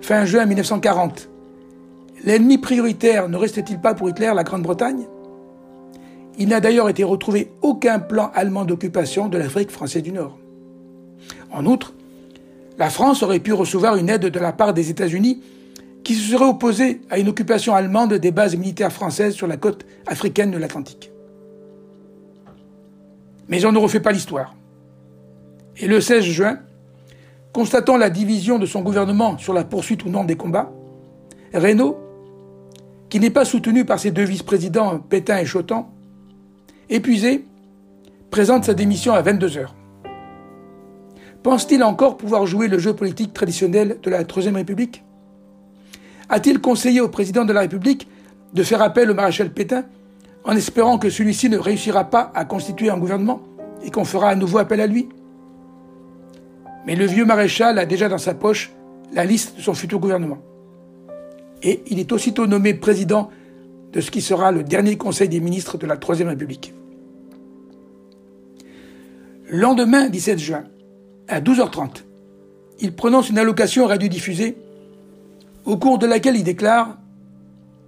fin 0.00 0.24
juin 0.24 0.46
1940, 0.46 1.28
l'ennemi 2.24 2.58
prioritaire 2.58 3.28
ne 3.28 3.36
restait-il 3.36 3.80
pas 3.80 3.94
pour 3.94 4.08
Hitler 4.08 4.32
la 4.34 4.44
Grande-Bretagne? 4.44 5.06
Il 6.38 6.48
n'a 6.48 6.60
d'ailleurs 6.60 6.88
été 6.88 7.02
retrouvé 7.02 7.52
aucun 7.62 7.98
plan 7.98 8.30
allemand 8.34 8.64
d'occupation 8.64 9.28
de 9.28 9.36
l'Afrique 9.36 9.70
française 9.70 10.02
du 10.04 10.12
Nord. 10.12 10.38
En 11.52 11.66
outre, 11.66 11.94
la 12.78 12.90
France 12.90 13.24
aurait 13.24 13.40
pu 13.40 13.52
recevoir 13.52 13.96
une 13.96 14.08
aide 14.08 14.26
de 14.26 14.38
la 14.38 14.52
part 14.52 14.72
des 14.72 14.90
États-Unis 14.90 15.42
qui 16.04 16.14
se 16.14 16.30
serait 16.30 16.44
opposé 16.44 17.00
à 17.10 17.18
une 17.18 17.28
occupation 17.28 17.74
allemande 17.74 18.14
des 18.14 18.30
bases 18.30 18.56
militaires 18.56 18.92
françaises 18.92 19.34
sur 19.34 19.48
la 19.48 19.56
côte 19.56 19.84
africaine 20.06 20.52
de 20.52 20.58
l'Atlantique. 20.58 21.10
Mais 23.48 23.64
on 23.64 23.72
ne 23.72 23.78
refait 23.78 24.00
pas 24.00 24.12
l'histoire. 24.12 24.54
Et 25.80 25.86
le 25.86 26.00
16 26.00 26.24
juin, 26.24 26.58
constatant 27.52 27.96
la 27.96 28.10
division 28.10 28.58
de 28.58 28.66
son 28.66 28.82
gouvernement 28.82 29.38
sur 29.38 29.52
la 29.52 29.64
poursuite 29.64 30.04
ou 30.04 30.08
non 30.08 30.24
des 30.24 30.36
combats, 30.36 30.72
Reynaud, 31.54 31.96
qui 33.08 33.20
n'est 33.20 33.30
pas 33.30 33.44
soutenu 33.44 33.84
par 33.84 33.98
ses 33.98 34.10
deux 34.10 34.24
vice-présidents 34.24 34.98
Pétain 34.98 35.38
et 35.38 35.46
Chotan, 35.46 35.90
épuisé, 36.90 37.44
présente 38.30 38.64
sa 38.64 38.74
démission 38.74 39.12
à 39.12 39.22
22 39.22 39.56
heures. 39.56 39.74
Pense-t-il 41.42 41.82
encore 41.84 42.16
pouvoir 42.16 42.46
jouer 42.46 42.68
le 42.68 42.78
jeu 42.78 42.94
politique 42.94 43.32
traditionnel 43.32 43.98
de 44.02 44.10
la 44.10 44.24
Troisième 44.24 44.56
République? 44.56 45.04
A-t-il 46.28 46.60
conseillé 46.60 47.00
au 47.00 47.08
président 47.08 47.44
de 47.44 47.52
la 47.52 47.60
République 47.60 48.08
de 48.52 48.62
faire 48.62 48.82
appel 48.82 49.10
au 49.10 49.14
maréchal 49.14 49.50
Pétain 49.50 49.84
en 50.44 50.56
espérant 50.56 50.98
que 50.98 51.08
celui-ci 51.08 51.48
ne 51.48 51.56
réussira 51.56 52.04
pas 52.04 52.32
à 52.34 52.44
constituer 52.44 52.90
un 52.90 52.98
gouvernement 52.98 53.40
et 53.82 53.90
qu'on 53.90 54.04
fera 54.04 54.28
à 54.28 54.34
nouveau 54.34 54.58
appel 54.58 54.80
à 54.80 54.86
lui? 54.86 55.08
Mais 56.88 56.96
le 56.96 57.04
vieux 57.04 57.26
maréchal 57.26 57.78
a 57.78 57.84
déjà 57.84 58.08
dans 58.08 58.16
sa 58.16 58.32
poche 58.32 58.72
la 59.12 59.26
liste 59.26 59.58
de 59.58 59.60
son 59.60 59.74
futur 59.74 59.98
gouvernement. 59.98 60.38
Et 61.62 61.82
il 61.88 61.98
est 61.98 62.12
aussitôt 62.12 62.46
nommé 62.46 62.72
président 62.72 63.28
de 63.92 64.00
ce 64.00 64.10
qui 64.10 64.22
sera 64.22 64.52
le 64.52 64.64
dernier 64.64 64.96
Conseil 64.96 65.28
des 65.28 65.40
ministres 65.40 65.76
de 65.76 65.86
la 65.86 65.98
Troisième 65.98 66.28
République. 66.28 66.72
Lendemain 69.50 70.08
17 70.08 70.38
juin, 70.38 70.64
à 71.28 71.42
12h30, 71.42 72.04
il 72.80 72.94
prononce 72.94 73.28
une 73.28 73.36
allocation 73.36 73.84
radiodiffusée 73.86 74.56
au 75.66 75.76
cours 75.76 75.98
de 75.98 76.06
laquelle 76.06 76.36
il 76.36 76.44
déclare 76.44 76.96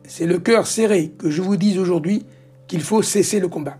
C'est 0.04 0.26
le 0.26 0.38
cœur 0.38 0.66
serré 0.66 1.14
que 1.16 1.30
je 1.30 1.40
vous 1.40 1.56
dis 1.56 1.78
aujourd'hui 1.78 2.26
qu'il 2.68 2.82
faut 2.82 3.00
cesser 3.00 3.40
le 3.40 3.48
combat. 3.48 3.78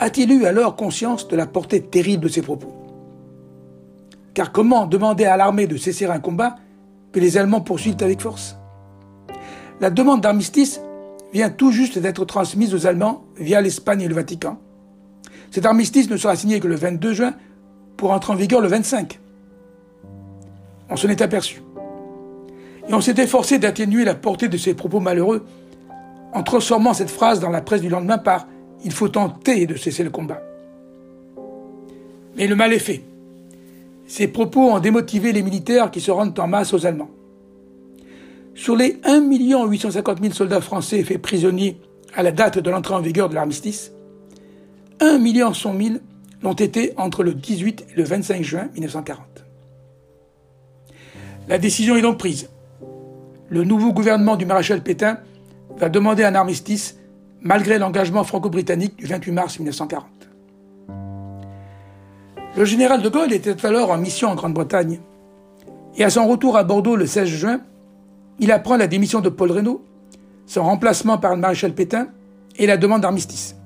A-t-il 0.00 0.32
eu 0.32 0.46
alors 0.46 0.74
conscience 0.74 1.28
de 1.28 1.36
la 1.36 1.46
portée 1.46 1.82
terrible 1.82 2.22
de 2.22 2.28
ses 2.28 2.40
propos? 2.40 2.83
Car 4.34 4.50
comment 4.50 4.86
demander 4.86 5.24
à 5.24 5.36
l'armée 5.36 5.68
de 5.68 5.76
cesser 5.76 6.06
un 6.06 6.18
combat 6.18 6.56
que 7.12 7.20
les 7.20 7.38
Allemands 7.38 7.60
poursuivent 7.60 7.96
avec 8.00 8.20
force? 8.20 8.56
La 9.80 9.90
demande 9.90 10.20
d'armistice 10.20 10.80
vient 11.32 11.50
tout 11.50 11.70
juste 11.70 11.98
d'être 11.98 12.24
transmise 12.24 12.74
aux 12.74 12.86
Allemands 12.86 13.24
via 13.36 13.60
l'Espagne 13.60 14.02
et 14.02 14.08
le 14.08 14.14
Vatican. 14.14 14.58
Cet 15.52 15.66
armistice 15.66 16.10
ne 16.10 16.16
sera 16.16 16.34
signé 16.34 16.58
que 16.58 16.66
le 16.66 16.74
22 16.74 17.14
juin 17.14 17.34
pour 17.96 18.10
entrer 18.10 18.32
en 18.32 18.36
vigueur 18.36 18.60
le 18.60 18.66
25. 18.66 19.20
On 20.90 20.96
s'en 20.96 21.08
est 21.08 21.22
aperçu. 21.22 21.62
Et 22.88 22.94
on 22.94 23.00
s'est 23.00 23.22
efforcé 23.22 23.58
d'atténuer 23.58 24.04
la 24.04 24.14
portée 24.16 24.48
de 24.48 24.56
ces 24.56 24.74
propos 24.74 25.00
malheureux 25.00 25.46
en 26.32 26.42
transformant 26.42 26.92
cette 26.92 27.10
phrase 27.10 27.38
dans 27.38 27.50
la 27.50 27.62
presse 27.62 27.80
du 27.80 27.88
lendemain 27.88 28.18
par 28.18 28.48
Il 28.84 28.92
faut 28.92 29.08
tenter 29.08 29.66
de 29.66 29.76
cesser 29.76 30.02
le 30.02 30.10
combat. 30.10 30.42
Mais 32.36 32.48
le 32.48 32.56
mal 32.56 32.72
est 32.72 32.80
fait. 32.80 33.02
Ces 34.06 34.28
propos 34.28 34.70
ont 34.70 34.80
démotivé 34.80 35.32
les 35.32 35.42
militaires 35.42 35.90
qui 35.90 36.00
se 36.00 36.10
rendent 36.10 36.38
en 36.38 36.46
masse 36.46 36.72
aux 36.74 36.86
Allemands. 36.86 37.10
Sur 38.54 38.76
les 38.76 39.00
1 39.04 39.28
850 39.28 40.20
000 40.20 40.32
soldats 40.34 40.60
français 40.60 41.02
faits 41.02 41.20
prisonniers 41.20 41.80
à 42.14 42.22
la 42.22 42.30
date 42.30 42.58
de 42.58 42.70
l'entrée 42.70 42.94
en 42.94 43.00
vigueur 43.00 43.28
de 43.28 43.34
l'armistice, 43.34 43.92
1 45.00 45.18
million 45.18 45.52
100 45.52 45.78
000 45.78 45.94
l'ont 46.42 46.52
été 46.52 46.92
entre 46.96 47.24
le 47.24 47.34
18 47.34 47.86
et 47.90 47.96
le 47.96 48.04
25 48.04 48.42
juin 48.42 48.68
1940. 48.74 49.44
La 51.48 51.58
décision 51.58 51.96
est 51.96 52.02
donc 52.02 52.18
prise. 52.18 52.48
Le 53.48 53.64
nouveau 53.64 53.92
gouvernement 53.92 54.36
du 54.36 54.46
maréchal 54.46 54.82
Pétain 54.82 55.18
va 55.76 55.88
demander 55.88 56.24
un 56.24 56.34
armistice 56.34 56.98
malgré 57.40 57.78
l'engagement 57.78 58.24
franco-britannique 58.24 58.96
du 58.96 59.06
28 59.06 59.32
mars 59.32 59.58
1940. 59.58 60.06
Le 62.56 62.64
général 62.64 63.02
de 63.02 63.08
Gaulle 63.08 63.32
était 63.32 63.66
alors 63.66 63.90
en 63.90 63.98
mission 63.98 64.28
en 64.28 64.36
Grande-Bretagne 64.36 65.00
Et 65.96 66.04
à 66.04 66.10
son 66.10 66.28
retour 66.28 66.56
à 66.56 66.62
Bordeaux 66.62 66.94
le 66.94 67.06
16 67.06 67.26
juin, 67.26 67.60
il 68.38 68.52
apprend 68.52 68.76
la 68.76 68.86
démission 68.86 69.20
de 69.20 69.28
Paul 69.28 69.50
Reynaud, 69.50 69.82
son 70.46 70.62
remplacement 70.62 71.18
par 71.18 71.34
le 71.34 71.40
maréchal 71.40 71.74
Pétain 71.74 72.08
et 72.56 72.66
la 72.66 72.76
demande 72.76 73.02
d'armistice. 73.02 73.56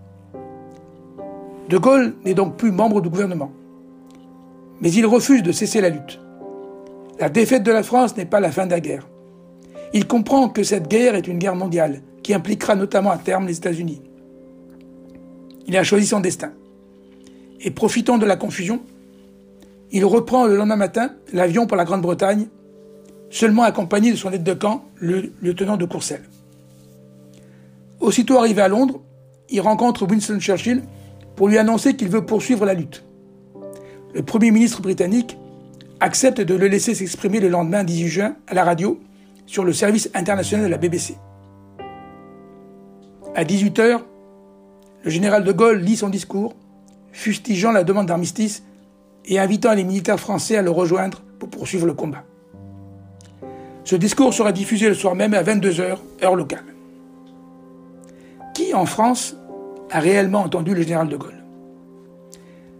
De 1.68 1.76
Gaulle 1.76 2.14
n'est 2.24 2.32
donc 2.32 2.56
plus 2.56 2.72
membre 2.72 3.02
du 3.02 3.10
gouvernement. 3.10 3.52
Mais 4.80 4.90
il 4.90 5.04
refuse 5.04 5.42
de 5.42 5.52
cesser 5.52 5.82
la 5.82 5.90
lutte. 5.90 6.18
La 7.20 7.28
défaite 7.28 7.64
de 7.64 7.72
la 7.72 7.82
France 7.82 8.16
n'est 8.16 8.24
pas 8.24 8.40
la 8.40 8.50
fin 8.50 8.64
de 8.64 8.70
la 8.70 8.80
guerre. 8.80 9.06
Il 9.92 10.06
comprend 10.06 10.48
que 10.48 10.62
cette 10.62 10.88
guerre 10.88 11.14
est 11.14 11.28
une 11.28 11.38
guerre 11.38 11.56
mondiale 11.56 12.02
qui 12.22 12.32
impliquera 12.32 12.74
notamment 12.74 13.10
à 13.10 13.18
terme 13.18 13.46
les 13.46 13.58
États-Unis. 13.58 14.00
Il 15.66 15.76
a 15.76 15.84
choisi 15.84 16.06
son 16.06 16.20
destin. 16.20 16.52
Et 17.60 17.70
profitant 17.70 18.18
de 18.18 18.26
la 18.26 18.36
confusion, 18.36 18.82
il 19.90 20.04
reprend 20.04 20.46
le 20.46 20.56
lendemain 20.56 20.76
matin 20.76 21.12
l'avion 21.32 21.66
pour 21.66 21.76
la 21.76 21.84
Grande-Bretagne, 21.84 22.46
seulement 23.30 23.62
accompagné 23.62 24.10
de 24.10 24.16
son 24.16 24.30
aide 24.32 24.44
de 24.44 24.54
camp, 24.54 24.84
le 24.96 25.32
lieutenant 25.40 25.76
de 25.76 25.84
Courcelles. 25.84 26.28
Aussitôt 28.00 28.38
arrivé 28.38 28.62
à 28.62 28.68
Londres, 28.68 29.00
il 29.50 29.60
rencontre 29.60 30.06
Winston 30.06 30.38
Churchill 30.38 30.82
pour 31.36 31.48
lui 31.48 31.58
annoncer 31.58 31.96
qu'il 31.96 32.08
veut 32.08 32.24
poursuivre 32.24 32.64
la 32.64 32.74
lutte. 32.74 33.04
Le 34.14 34.22
Premier 34.22 34.50
ministre 34.50 34.82
britannique 34.82 35.36
accepte 36.00 36.40
de 36.40 36.54
le 36.54 36.68
laisser 36.68 36.94
s'exprimer 36.94 37.40
le 37.40 37.48
lendemain 37.48 37.84
18 37.84 38.08
juin 38.08 38.36
à 38.46 38.54
la 38.54 38.64
radio 38.64 39.00
sur 39.46 39.64
le 39.64 39.72
service 39.72 40.10
international 40.14 40.66
de 40.66 40.70
la 40.70 40.78
BBC. 40.78 41.16
À 43.34 43.44
18h, 43.44 44.00
le 45.04 45.10
général 45.10 45.44
de 45.44 45.52
Gaulle 45.52 45.78
lit 45.78 45.96
son 45.96 46.08
discours, 46.08 46.54
fustigeant 47.12 47.72
la 47.72 47.84
demande 47.84 48.06
d'armistice 48.06 48.62
et 49.24 49.38
invitant 49.38 49.74
les 49.74 49.84
militaires 49.84 50.20
français 50.20 50.56
à 50.56 50.62
le 50.62 50.70
rejoindre 50.70 51.22
pour 51.38 51.50
poursuivre 51.50 51.86
le 51.86 51.94
combat. 51.94 52.24
Ce 53.84 53.96
discours 53.96 54.34
sera 54.34 54.52
diffusé 54.52 54.88
le 54.88 54.94
soir 54.94 55.14
même 55.14 55.34
à 55.34 55.42
22h, 55.42 55.96
heure 56.22 56.36
locale. 56.36 56.64
Qui 58.54 58.74
en 58.74 58.86
France 58.86 59.36
a 59.90 60.00
réellement 60.00 60.40
entendu 60.40 60.74
le 60.74 60.82
général 60.82 61.08
de 61.08 61.16
Gaulle? 61.16 61.42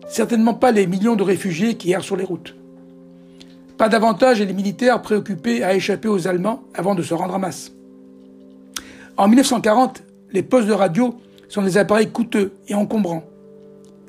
Certainement 0.08 0.54
pas 0.54 0.72
les 0.72 0.86
millions 0.86 1.16
de 1.16 1.22
réfugiés 1.22 1.76
qui 1.76 1.92
errent 1.92 2.04
sur 2.04 2.16
les 2.16 2.24
routes. 2.24 2.54
Pas 3.76 3.88
davantage 3.88 4.42
les 4.42 4.52
militaires 4.52 5.00
préoccupés 5.02 5.62
à 5.62 5.74
échapper 5.74 6.08
aux 6.08 6.26
Allemands 6.26 6.62
avant 6.74 6.94
de 6.94 7.02
se 7.02 7.14
rendre 7.14 7.34
en 7.34 7.38
masse. 7.38 7.72
En 9.16 9.28
1940, 9.28 10.02
les 10.32 10.42
postes 10.42 10.68
de 10.68 10.72
radio 10.72 11.14
sont 11.48 11.62
des 11.62 11.78
appareils 11.78 12.10
coûteux 12.10 12.52
et 12.68 12.74
encombrants. 12.74 13.24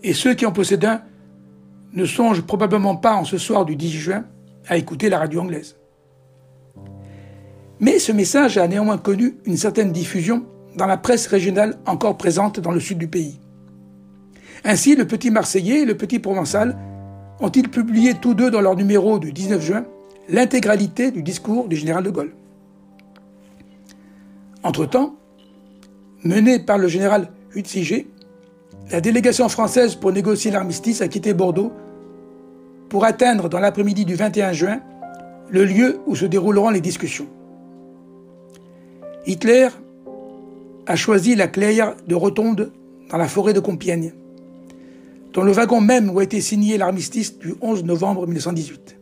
Et 0.03 0.13
ceux 0.13 0.33
qui 0.33 0.45
en 0.45 0.51
possèdent 0.51 0.85
un 0.85 1.01
ne 1.93 2.05
songent 2.05 2.41
probablement 2.41 2.95
pas 2.95 3.15
en 3.15 3.25
ce 3.25 3.37
soir 3.37 3.65
du 3.65 3.75
10 3.75 3.91
juin 3.91 4.25
à 4.67 4.77
écouter 4.77 5.09
la 5.09 5.19
radio 5.19 5.41
anglaise. 5.41 5.75
Mais 7.79 7.99
ce 7.99 8.11
message 8.11 8.57
a 8.57 8.67
néanmoins 8.67 8.97
connu 8.97 9.37
une 9.45 9.57
certaine 9.57 9.91
diffusion 9.91 10.45
dans 10.75 10.85
la 10.85 10.97
presse 10.97 11.27
régionale 11.27 11.77
encore 11.85 12.17
présente 12.17 12.59
dans 12.59 12.71
le 12.71 12.79
sud 12.79 12.97
du 12.97 13.07
pays. 13.07 13.39
Ainsi, 14.65 14.95
le 14.95 15.07
Petit 15.07 15.31
Marseillais 15.31 15.81
et 15.81 15.85
le 15.85 15.95
Petit 15.95 16.19
Provençal 16.19 16.77
ont-ils 17.39 17.69
publié 17.69 18.13
tous 18.15 18.33
deux 18.33 18.51
dans 18.51 18.61
leur 18.61 18.75
numéro 18.75 19.17
du 19.17 19.31
19 19.31 19.61
juin 19.61 19.85
l'intégralité 20.27 21.11
du 21.11 21.23
discours 21.23 21.67
du 21.67 21.75
général 21.75 22.03
de 22.03 22.09
Gaulle. 22.09 22.33
Entre-temps, 24.63 25.15
menée 26.23 26.59
par 26.59 26.77
le 26.77 26.87
général 26.87 27.31
Hutsiger, 27.55 28.07
la 28.91 29.01
délégation 29.01 29.47
française 29.49 29.95
pour 29.95 30.11
négocier 30.11 30.51
l'armistice 30.51 31.01
a 31.01 31.07
quitté 31.07 31.33
Bordeaux 31.33 31.71
pour 32.89 33.05
atteindre 33.05 33.49
dans 33.49 33.59
l'après-midi 33.59 34.05
du 34.05 34.15
21 34.15 34.53
juin 34.53 34.79
le 35.49 35.65
lieu 35.65 35.99
où 36.07 36.15
se 36.15 36.25
dérouleront 36.25 36.69
les 36.69 36.81
discussions. 36.81 37.27
Hitler 39.25 39.67
a 40.87 40.95
choisi 40.95 41.35
la 41.35 41.47
clairière 41.47 41.95
de 42.07 42.15
Rotonde 42.15 42.71
dans 43.09 43.17
la 43.17 43.27
forêt 43.27 43.53
de 43.53 43.59
Compiègne 43.59 44.13
dans 45.33 45.43
le 45.43 45.51
wagon 45.51 45.79
même 45.79 46.09
où 46.09 46.19
a 46.19 46.23
été 46.23 46.41
signé 46.41 46.77
l'armistice 46.77 47.37
du 47.37 47.53
11 47.61 47.83
novembre 47.83 48.25
1918. 48.25 48.97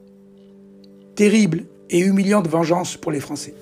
Terrible 1.16 1.64
et 1.90 2.00
humiliante 2.00 2.48
vengeance 2.48 2.98
pour 2.98 3.12
les 3.12 3.20
Français. 3.20 3.54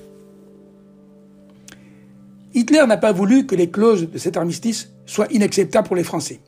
Hitler 2.55 2.85
n'a 2.87 2.95
pas 2.95 3.11
voulu 3.11 3.45
que 3.45 3.53
les 3.53 3.69
clauses 3.69 4.09
de 4.09 4.17
cet 4.17 4.37
armistice 4.37 4.89
soient 5.05 5.27
inacceptables 5.29 5.85
pour 5.85 5.97
les 5.97 6.05
Français. 6.05 6.39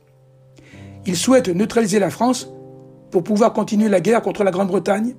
Il 1.04 1.16
souhaite 1.16 1.48
neutraliser 1.48 1.98
la 1.98 2.08
France 2.08 2.48
pour 3.10 3.22
pouvoir 3.22 3.52
continuer 3.52 3.90
la 3.90 4.00
guerre 4.00 4.22
contre 4.22 4.42
la 4.42 4.50
Grande-Bretagne 4.50 5.14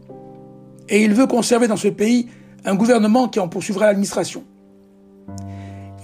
et 0.90 1.04
il 1.04 1.14
veut 1.14 1.28
conserver 1.28 1.68
dans 1.68 1.78
ce 1.78 1.90
pays 1.90 2.28
un 2.66 2.74
gouvernement 2.74 3.28
qui 3.28 3.40
en 3.40 3.48
poursuivra 3.48 3.86
l'administration. 3.86 4.44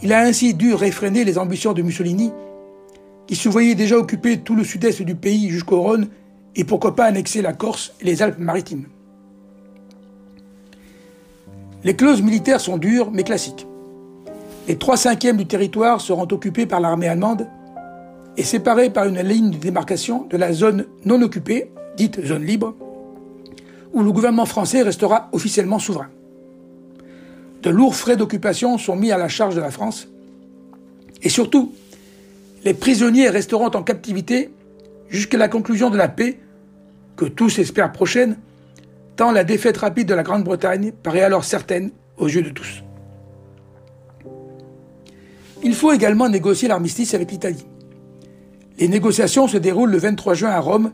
Il 0.04 0.14
a 0.14 0.20
ainsi 0.20 0.54
dû 0.54 0.76
réfréner 0.76 1.24
les 1.24 1.40
ambitions 1.40 1.74
de 1.74 1.82
Mussolini 1.82 2.32
qui 3.26 3.36
se 3.36 3.50
voyait 3.50 3.74
déjà 3.74 3.98
occuper 3.98 4.42
tout 4.42 4.56
le 4.56 4.64
sud-est 4.64 5.02
du 5.02 5.16
pays 5.16 5.50
jusqu'au 5.50 5.82
Rhône 5.82 6.10
et 6.56 6.64
pourquoi 6.64 6.96
pas 6.96 7.06
annexer 7.06 7.42
la 7.42 7.54
Corse 7.54 7.96
et 8.02 8.06
les 8.06 8.22
Alpes-Maritimes. 8.22 8.86
Les 11.84 11.96
clauses 11.96 12.22
militaires 12.22 12.62
sont 12.62 12.78
dures 12.78 13.10
mais 13.12 13.24
classiques. 13.24 13.66
Les 14.68 14.78
trois 14.78 14.98
cinquièmes 14.98 15.38
du 15.38 15.46
territoire 15.46 16.02
seront 16.02 16.28
occupés 16.32 16.66
par 16.66 16.80
l'armée 16.80 17.08
allemande 17.08 17.48
et 18.36 18.44
séparés 18.44 18.90
par 18.90 19.06
une 19.06 19.22
ligne 19.22 19.52
de 19.52 19.58
démarcation 19.58 20.26
de 20.28 20.38
la 20.38 20.54
zone 20.54 20.86
non 21.06 21.22
occupée, 21.22 21.72
dite 21.98 22.26
zone 22.26 22.44
libre, 22.44 22.74
où 23.94 24.02
le 24.02 24.12
gouvernement 24.12 24.48
français 24.48 24.82
restera 24.82 25.30
officiellement 25.34 25.80
souverain. 25.80 26.10
De 27.62 27.70
lourds 27.70 27.96
frais 27.96 28.18
d'occupation 28.18 28.78
sont 28.78 28.96
mis 28.96 29.12
à 29.12 29.18
la 29.18 29.28
charge 29.28 29.56
de 29.56 29.62
la 29.62 29.72
France 29.72 30.08
et 31.22 31.30
surtout, 31.30 31.74
les 32.64 32.74
prisonniers 32.74 33.30
resteront 33.30 33.70
en 33.70 33.84
captivité 33.84 34.52
jusqu'à 35.10 35.38
la 35.38 35.48
conclusion 35.48 35.90
de 35.90 35.98
la 35.98 36.08
paix, 36.08 36.40
que 37.16 37.26
tous 37.26 37.60
espèrent 37.60 37.92
prochaine, 37.92 38.38
tant 39.16 39.32
la 39.32 39.44
défaite 39.44 39.78
rapide 39.78 40.08
de 40.08 40.14
la 40.14 40.24
Grande-Bretagne 40.24 40.92
paraît 40.92 41.22
alors 41.22 41.44
certaine 41.44 41.92
aux 42.18 42.28
yeux 42.28 42.42
de 42.42 42.50
tous. 42.50 42.85
Il 45.66 45.74
faut 45.74 45.92
également 45.92 46.30
négocier 46.30 46.68
l'armistice 46.68 47.16
avec 47.16 47.32
l'Italie. 47.32 47.66
Les 48.78 48.88
négociations 48.88 49.48
se 49.48 49.58
déroulent 49.58 49.90
le 49.90 49.98
23 49.98 50.36
juin 50.36 50.52
à 50.52 50.60
Rome, 50.60 50.92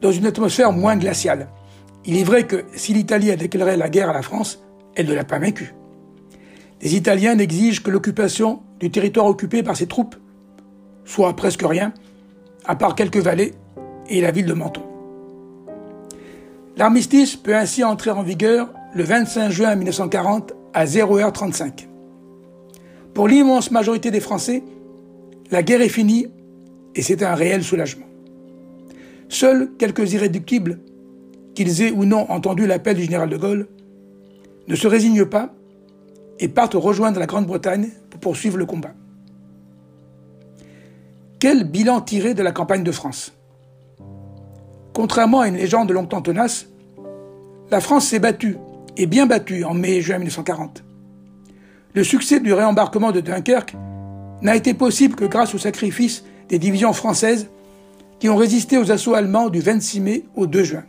dans 0.00 0.12
une 0.12 0.24
atmosphère 0.24 0.70
moins 0.70 0.96
glaciale. 0.96 1.48
Il 2.04 2.16
est 2.16 2.22
vrai 2.22 2.46
que 2.46 2.64
si 2.76 2.94
l'Italie 2.94 3.32
a 3.32 3.36
déclaré 3.36 3.76
la 3.76 3.88
guerre 3.88 4.10
à 4.10 4.12
la 4.12 4.22
France, 4.22 4.62
elle 4.94 5.06
ne 5.06 5.14
l'a 5.14 5.24
pas 5.24 5.40
vaincue. 5.40 5.74
Les 6.80 6.94
Italiens 6.94 7.34
n'exigent 7.34 7.82
que 7.82 7.90
l'occupation 7.90 8.60
du 8.78 8.88
territoire 8.88 9.26
occupé 9.26 9.64
par 9.64 9.76
ses 9.76 9.88
troupes 9.88 10.14
soit 11.04 11.34
presque 11.34 11.64
rien, 11.66 11.92
à 12.66 12.76
part 12.76 12.94
quelques 12.94 13.16
vallées 13.16 13.54
et 14.08 14.20
la 14.20 14.30
ville 14.30 14.46
de 14.46 14.52
Menton. 14.52 14.82
L'armistice 16.76 17.34
peut 17.34 17.56
ainsi 17.56 17.82
entrer 17.82 18.12
en 18.12 18.22
vigueur 18.22 18.72
le 18.94 19.02
25 19.02 19.50
juin 19.50 19.74
1940 19.74 20.52
à 20.72 20.84
0h35. 20.84 21.88
Pour 23.14 23.28
l'immense 23.28 23.70
majorité 23.70 24.10
des 24.10 24.20
Français, 24.20 24.62
la 25.50 25.62
guerre 25.62 25.80
est 25.80 25.88
finie 25.88 26.28
et 26.94 27.02
c'est 27.02 27.22
un 27.22 27.34
réel 27.34 27.64
soulagement. 27.64 28.06
Seuls 29.28 29.70
quelques 29.78 30.12
irréductibles, 30.12 30.80
qu'ils 31.54 31.82
aient 31.82 31.90
ou 31.90 32.04
non 32.04 32.30
entendu 32.30 32.66
l'appel 32.66 32.96
du 32.96 33.04
général 33.04 33.28
de 33.28 33.36
Gaulle, 33.36 33.68
ne 34.68 34.74
se 34.74 34.86
résignent 34.86 35.26
pas 35.26 35.54
et 36.38 36.48
partent 36.48 36.74
rejoindre 36.74 37.18
la 37.18 37.26
Grande-Bretagne 37.26 37.90
pour 38.10 38.20
poursuivre 38.20 38.58
le 38.58 38.66
combat. 38.66 38.94
Quel 41.40 41.64
bilan 41.64 42.00
tirer 42.00 42.34
de 42.34 42.42
la 42.42 42.52
campagne 42.52 42.84
de 42.84 42.92
France? 42.92 43.32
Contrairement 44.92 45.40
à 45.40 45.48
une 45.48 45.56
légende 45.56 45.90
longtemps 45.92 46.22
tenace, 46.22 46.66
la 47.70 47.80
France 47.80 48.08
s'est 48.08 48.18
battue, 48.18 48.56
et 48.96 49.06
bien 49.06 49.26
battue, 49.26 49.62
en 49.64 49.74
mai 49.74 49.96
et 49.96 50.02
juin 50.02 50.18
1940. 50.18 50.82
Le 51.98 52.04
succès 52.04 52.38
du 52.38 52.52
réembarquement 52.52 53.10
de 53.10 53.18
Dunkerque 53.20 53.74
n'a 54.40 54.54
été 54.54 54.72
possible 54.72 55.16
que 55.16 55.24
grâce 55.24 55.52
au 55.56 55.58
sacrifice 55.58 56.22
des 56.48 56.60
divisions 56.60 56.92
françaises 56.92 57.48
qui 58.20 58.28
ont 58.28 58.36
résisté 58.36 58.78
aux 58.78 58.92
assauts 58.92 59.14
allemands 59.14 59.48
du 59.48 59.58
26 59.58 59.98
mai 59.98 60.24
au 60.36 60.46
2 60.46 60.62
juin. 60.62 60.84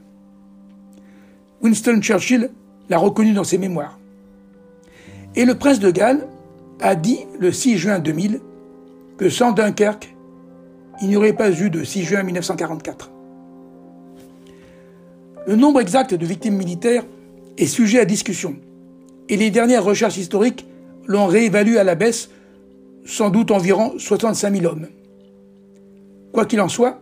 Winston 1.63 2.00
Churchill 2.00 2.52
l'a 2.89 3.00
reconnu 3.00 3.34
dans 3.34 3.43
ses 3.43 3.58
mémoires. 3.58 3.98
Et 5.36 5.45
le 5.45 5.56
prince 5.58 5.80
de 5.80 5.89
Galles 5.89 6.28
a 6.80 6.93
dit 6.93 7.22
le 7.39 7.52
6 7.52 7.80
juin 7.80 7.98
2000 7.98 8.39
que 9.17 9.32
sans 9.32 9.52
Dunkerque, 9.52 10.15
il 11.02 11.08
n'y 11.08 11.15
aurait 11.15 11.34
pas 11.34 11.50
eu 11.50 11.72
de 11.72 11.84
6 11.84 12.04
juin 12.04 12.22
1944. 12.22 13.10
Le 15.48 15.56
nombre 15.56 15.82
exact 15.82 16.13
de 16.13 16.26
victimes 16.28 16.56
militaires 16.56 17.04
est 17.58 17.65
sujet 17.65 18.00
à 18.00 18.06
discussion, 18.06 18.58
et 19.28 19.38
les 19.38 19.50
dernières 19.50 19.84
recherches 19.84 20.17
historiques 20.17 20.67
l'ont 21.10 21.26
réévalué 21.26 21.78
à 21.78 21.84
la 21.84 21.95
baisse, 21.95 22.30
sans 23.06 23.32
doute 23.32 23.52
environ 23.52 23.95
65 23.98 24.56
000 24.56 24.72
hommes. 24.72 24.88
Quoi 26.32 26.45
qu'il 26.45 26.62
en 26.62 26.69
soit, 26.69 27.02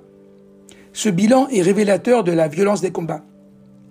ce 0.93 1.09
bilan 1.09 1.47
est 1.49 1.61
révélateur 1.61 2.23
de 2.23 2.31
la 2.31 2.47
violence 2.47 2.81
des 2.81 2.91
combats 2.91 3.23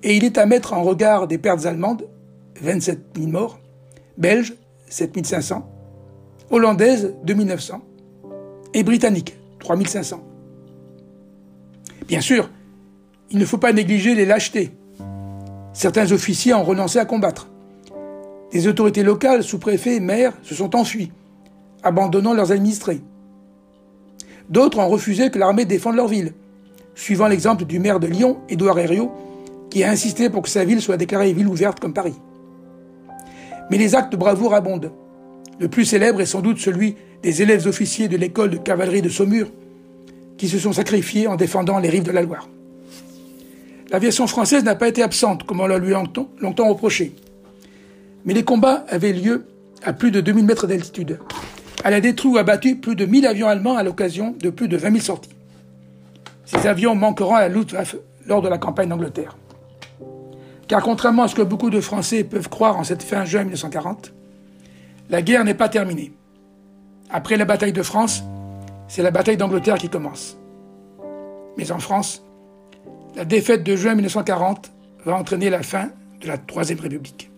et 0.02 0.16
il 0.16 0.24
est 0.24 0.38
à 0.38 0.46
mettre 0.46 0.72
en 0.72 0.83
regard 0.83 1.29
des 1.29 1.38
pertes 1.38 1.66
allemandes, 1.66 2.09
27 2.62 3.00
000 3.16 3.29
morts, 3.29 3.61
belges, 4.16 4.55
7 4.88 5.24
500, 5.24 5.68
hollandaises, 6.50 7.14
2 7.24 7.35
900, 7.35 7.83
et 8.72 8.83
britanniques, 8.83 9.37
3 9.59 9.85
500. 9.85 10.22
Bien 12.09 12.20
sûr, 12.20 12.50
il 13.31 13.38
ne 13.38 13.44
faut 13.44 13.59
pas 13.59 13.72
négliger 13.72 14.14
les 14.14 14.24
lâchetés. 14.24 14.70
Certains 15.74 16.11
officiers 16.12 16.55
ont 16.55 16.62
renoncé 16.62 16.98
à 16.98 17.05
combattre. 17.05 17.48
Des 18.52 18.68
autorités 18.68 19.02
locales, 19.02 19.42
sous-préfets, 19.42 20.00
maires, 20.00 20.32
se 20.42 20.54
sont 20.54 20.76
enfuis, 20.76 21.11
abandonnant 21.82 22.32
leurs 22.32 22.52
administrés. 22.52 23.00
D'autres 24.48 24.78
ont 24.78 24.88
refusé 24.88 25.30
que 25.30 25.38
l'armée 25.38 25.64
défende 25.64 25.96
leur 25.96 26.09
ville, 26.09 26.32
suivant 26.94 27.26
l'exemple 27.26 27.64
du 27.64 27.78
maire 27.78 28.00
de 28.00 28.06
Lyon, 28.06 28.38
Édouard 28.48 28.78
Herriot, 28.78 29.12
qui 29.70 29.82
a 29.82 29.90
insisté 29.90 30.30
pour 30.30 30.42
que 30.42 30.48
sa 30.48 30.64
ville 30.64 30.80
soit 30.80 30.96
déclarée 30.96 31.32
ville 31.32 31.48
ouverte 31.48 31.80
comme 31.80 31.92
Paris. 31.92 32.14
Mais 33.70 33.78
les 33.78 33.94
actes 33.94 34.12
de 34.12 34.16
bravoure 34.16 34.54
abondent. 34.54 34.92
Le 35.59 35.68
plus 35.68 35.85
célèbre 35.85 36.20
est 36.20 36.26
sans 36.26 36.40
doute 36.40 36.59
celui 36.59 36.96
des 37.22 37.42
élèves 37.42 37.66
officiers 37.66 38.09
de 38.09 38.16
l'école 38.16 38.50
de 38.50 38.56
cavalerie 38.59 39.02
de 39.02 39.09
Saumur, 39.09 39.48
qui 40.38 40.48
se 40.48 40.59
sont 40.59 40.72
sacrifiés 40.72 41.26
en 41.26 41.35
défendant 41.35 41.78
les 41.78 41.88
rives 41.88 42.04
de 42.04 42.12
la 42.12 42.22
Loire. 42.22 42.48
L'aviation 43.90 44.26
française 44.26 44.64
n'a 44.64 44.74
pas 44.74 44.88
été 44.88 45.02
absente, 45.02 45.44
comme 45.44 45.61
on 45.61 45.66
l'a 45.66 45.78
lui 45.78 45.90
longtemps, 45.90 46.28
longtemps 46.40 46.68
reproché. 46.68 47.14
Mais 48.26 48.34
les 48.34 48.44
combats 48.44 48.84
avaient 48.88 49.12
lieu 49.12 49.46
à 49.82 49.92
plus 49.92 50.10
de 50.10 50.20
2000 50.20 50.44
mètres 50.44 50.66
d'altitude. 50.66 51.20
Elle 51.84 51.94
a 51.94 52.00
détruit 52.00 52.32
ou 52.32 52.38
abattu 52.38 52.76
plus 52.76 52.96
de 52.96 53.06
1000 53.06 53.24
avions 53.26 53.46
allemands 53.46 53.76
à 53.76 53.84
l'occasion 53.84 54.34
de 54.38 54.50
plus 54.50 54.66
de 54.66 54.76
20 54.76 54.90
000 54.90 55.00
sorties. 55.00 55.30
Ces 56.44 56.66
avions 56.66 56.96
manqueront 56.96 57.36
à 57.36 57.40
la 57.40 57.48
Luftwaffe 57.48 57.96
lors 58.26 58.42
de 58.42 58.48
la 58.48 58.58
campagne 58.58 58.88
d'Angleterre. 58.88 59.36
Car 60.66 60.82
contrairement 60.82 61.22
à 61.22 61.28
ce 61.28 61.36
que 61.36 61.42
beaucoup 61.42 61.70
de 61.70 61.80
Français 61.80 62.24
peuvent 62.24 62.48
croire 62.48 62.76
en 62.76 62.82
cette 62.82 63.04
fin 63.04 63.24
juin 63.24 63.44
1940, 63.44 64.12
la 65.08 65.22
guerre 65.22 65.44
n'est 65.44 65.54
pas 65.54 65.68
terminée. 65.68 66.12
Après 67.08 67.36
la 67.36 67.44
bataille 67.44 67.72
de 67.72 67.82
France, 67.82 68.24
c'est 68.88 69.02
la 69.02 69.12
bataille 69.12 69.36
d'Angleterre 69.36 69.78
qui 69.78 69.88
commence. 69.88 70.36
Mais 71.56 71.70
en 71.70 71.78
France, 71.78 72.24
la 73.14 73.24
défaite 73.24 73.62
de 73.62 73.76
juin 73.76 73.94
1940 73.94 74.72
va 75.04 75.14
entraîner 75.14 75.48
la 75.48 75.62
fin 75.62 75.90
de 76.20 76.26
la 76.26 76.38
Troisième 76.38 76.80
République. 76.80 77.30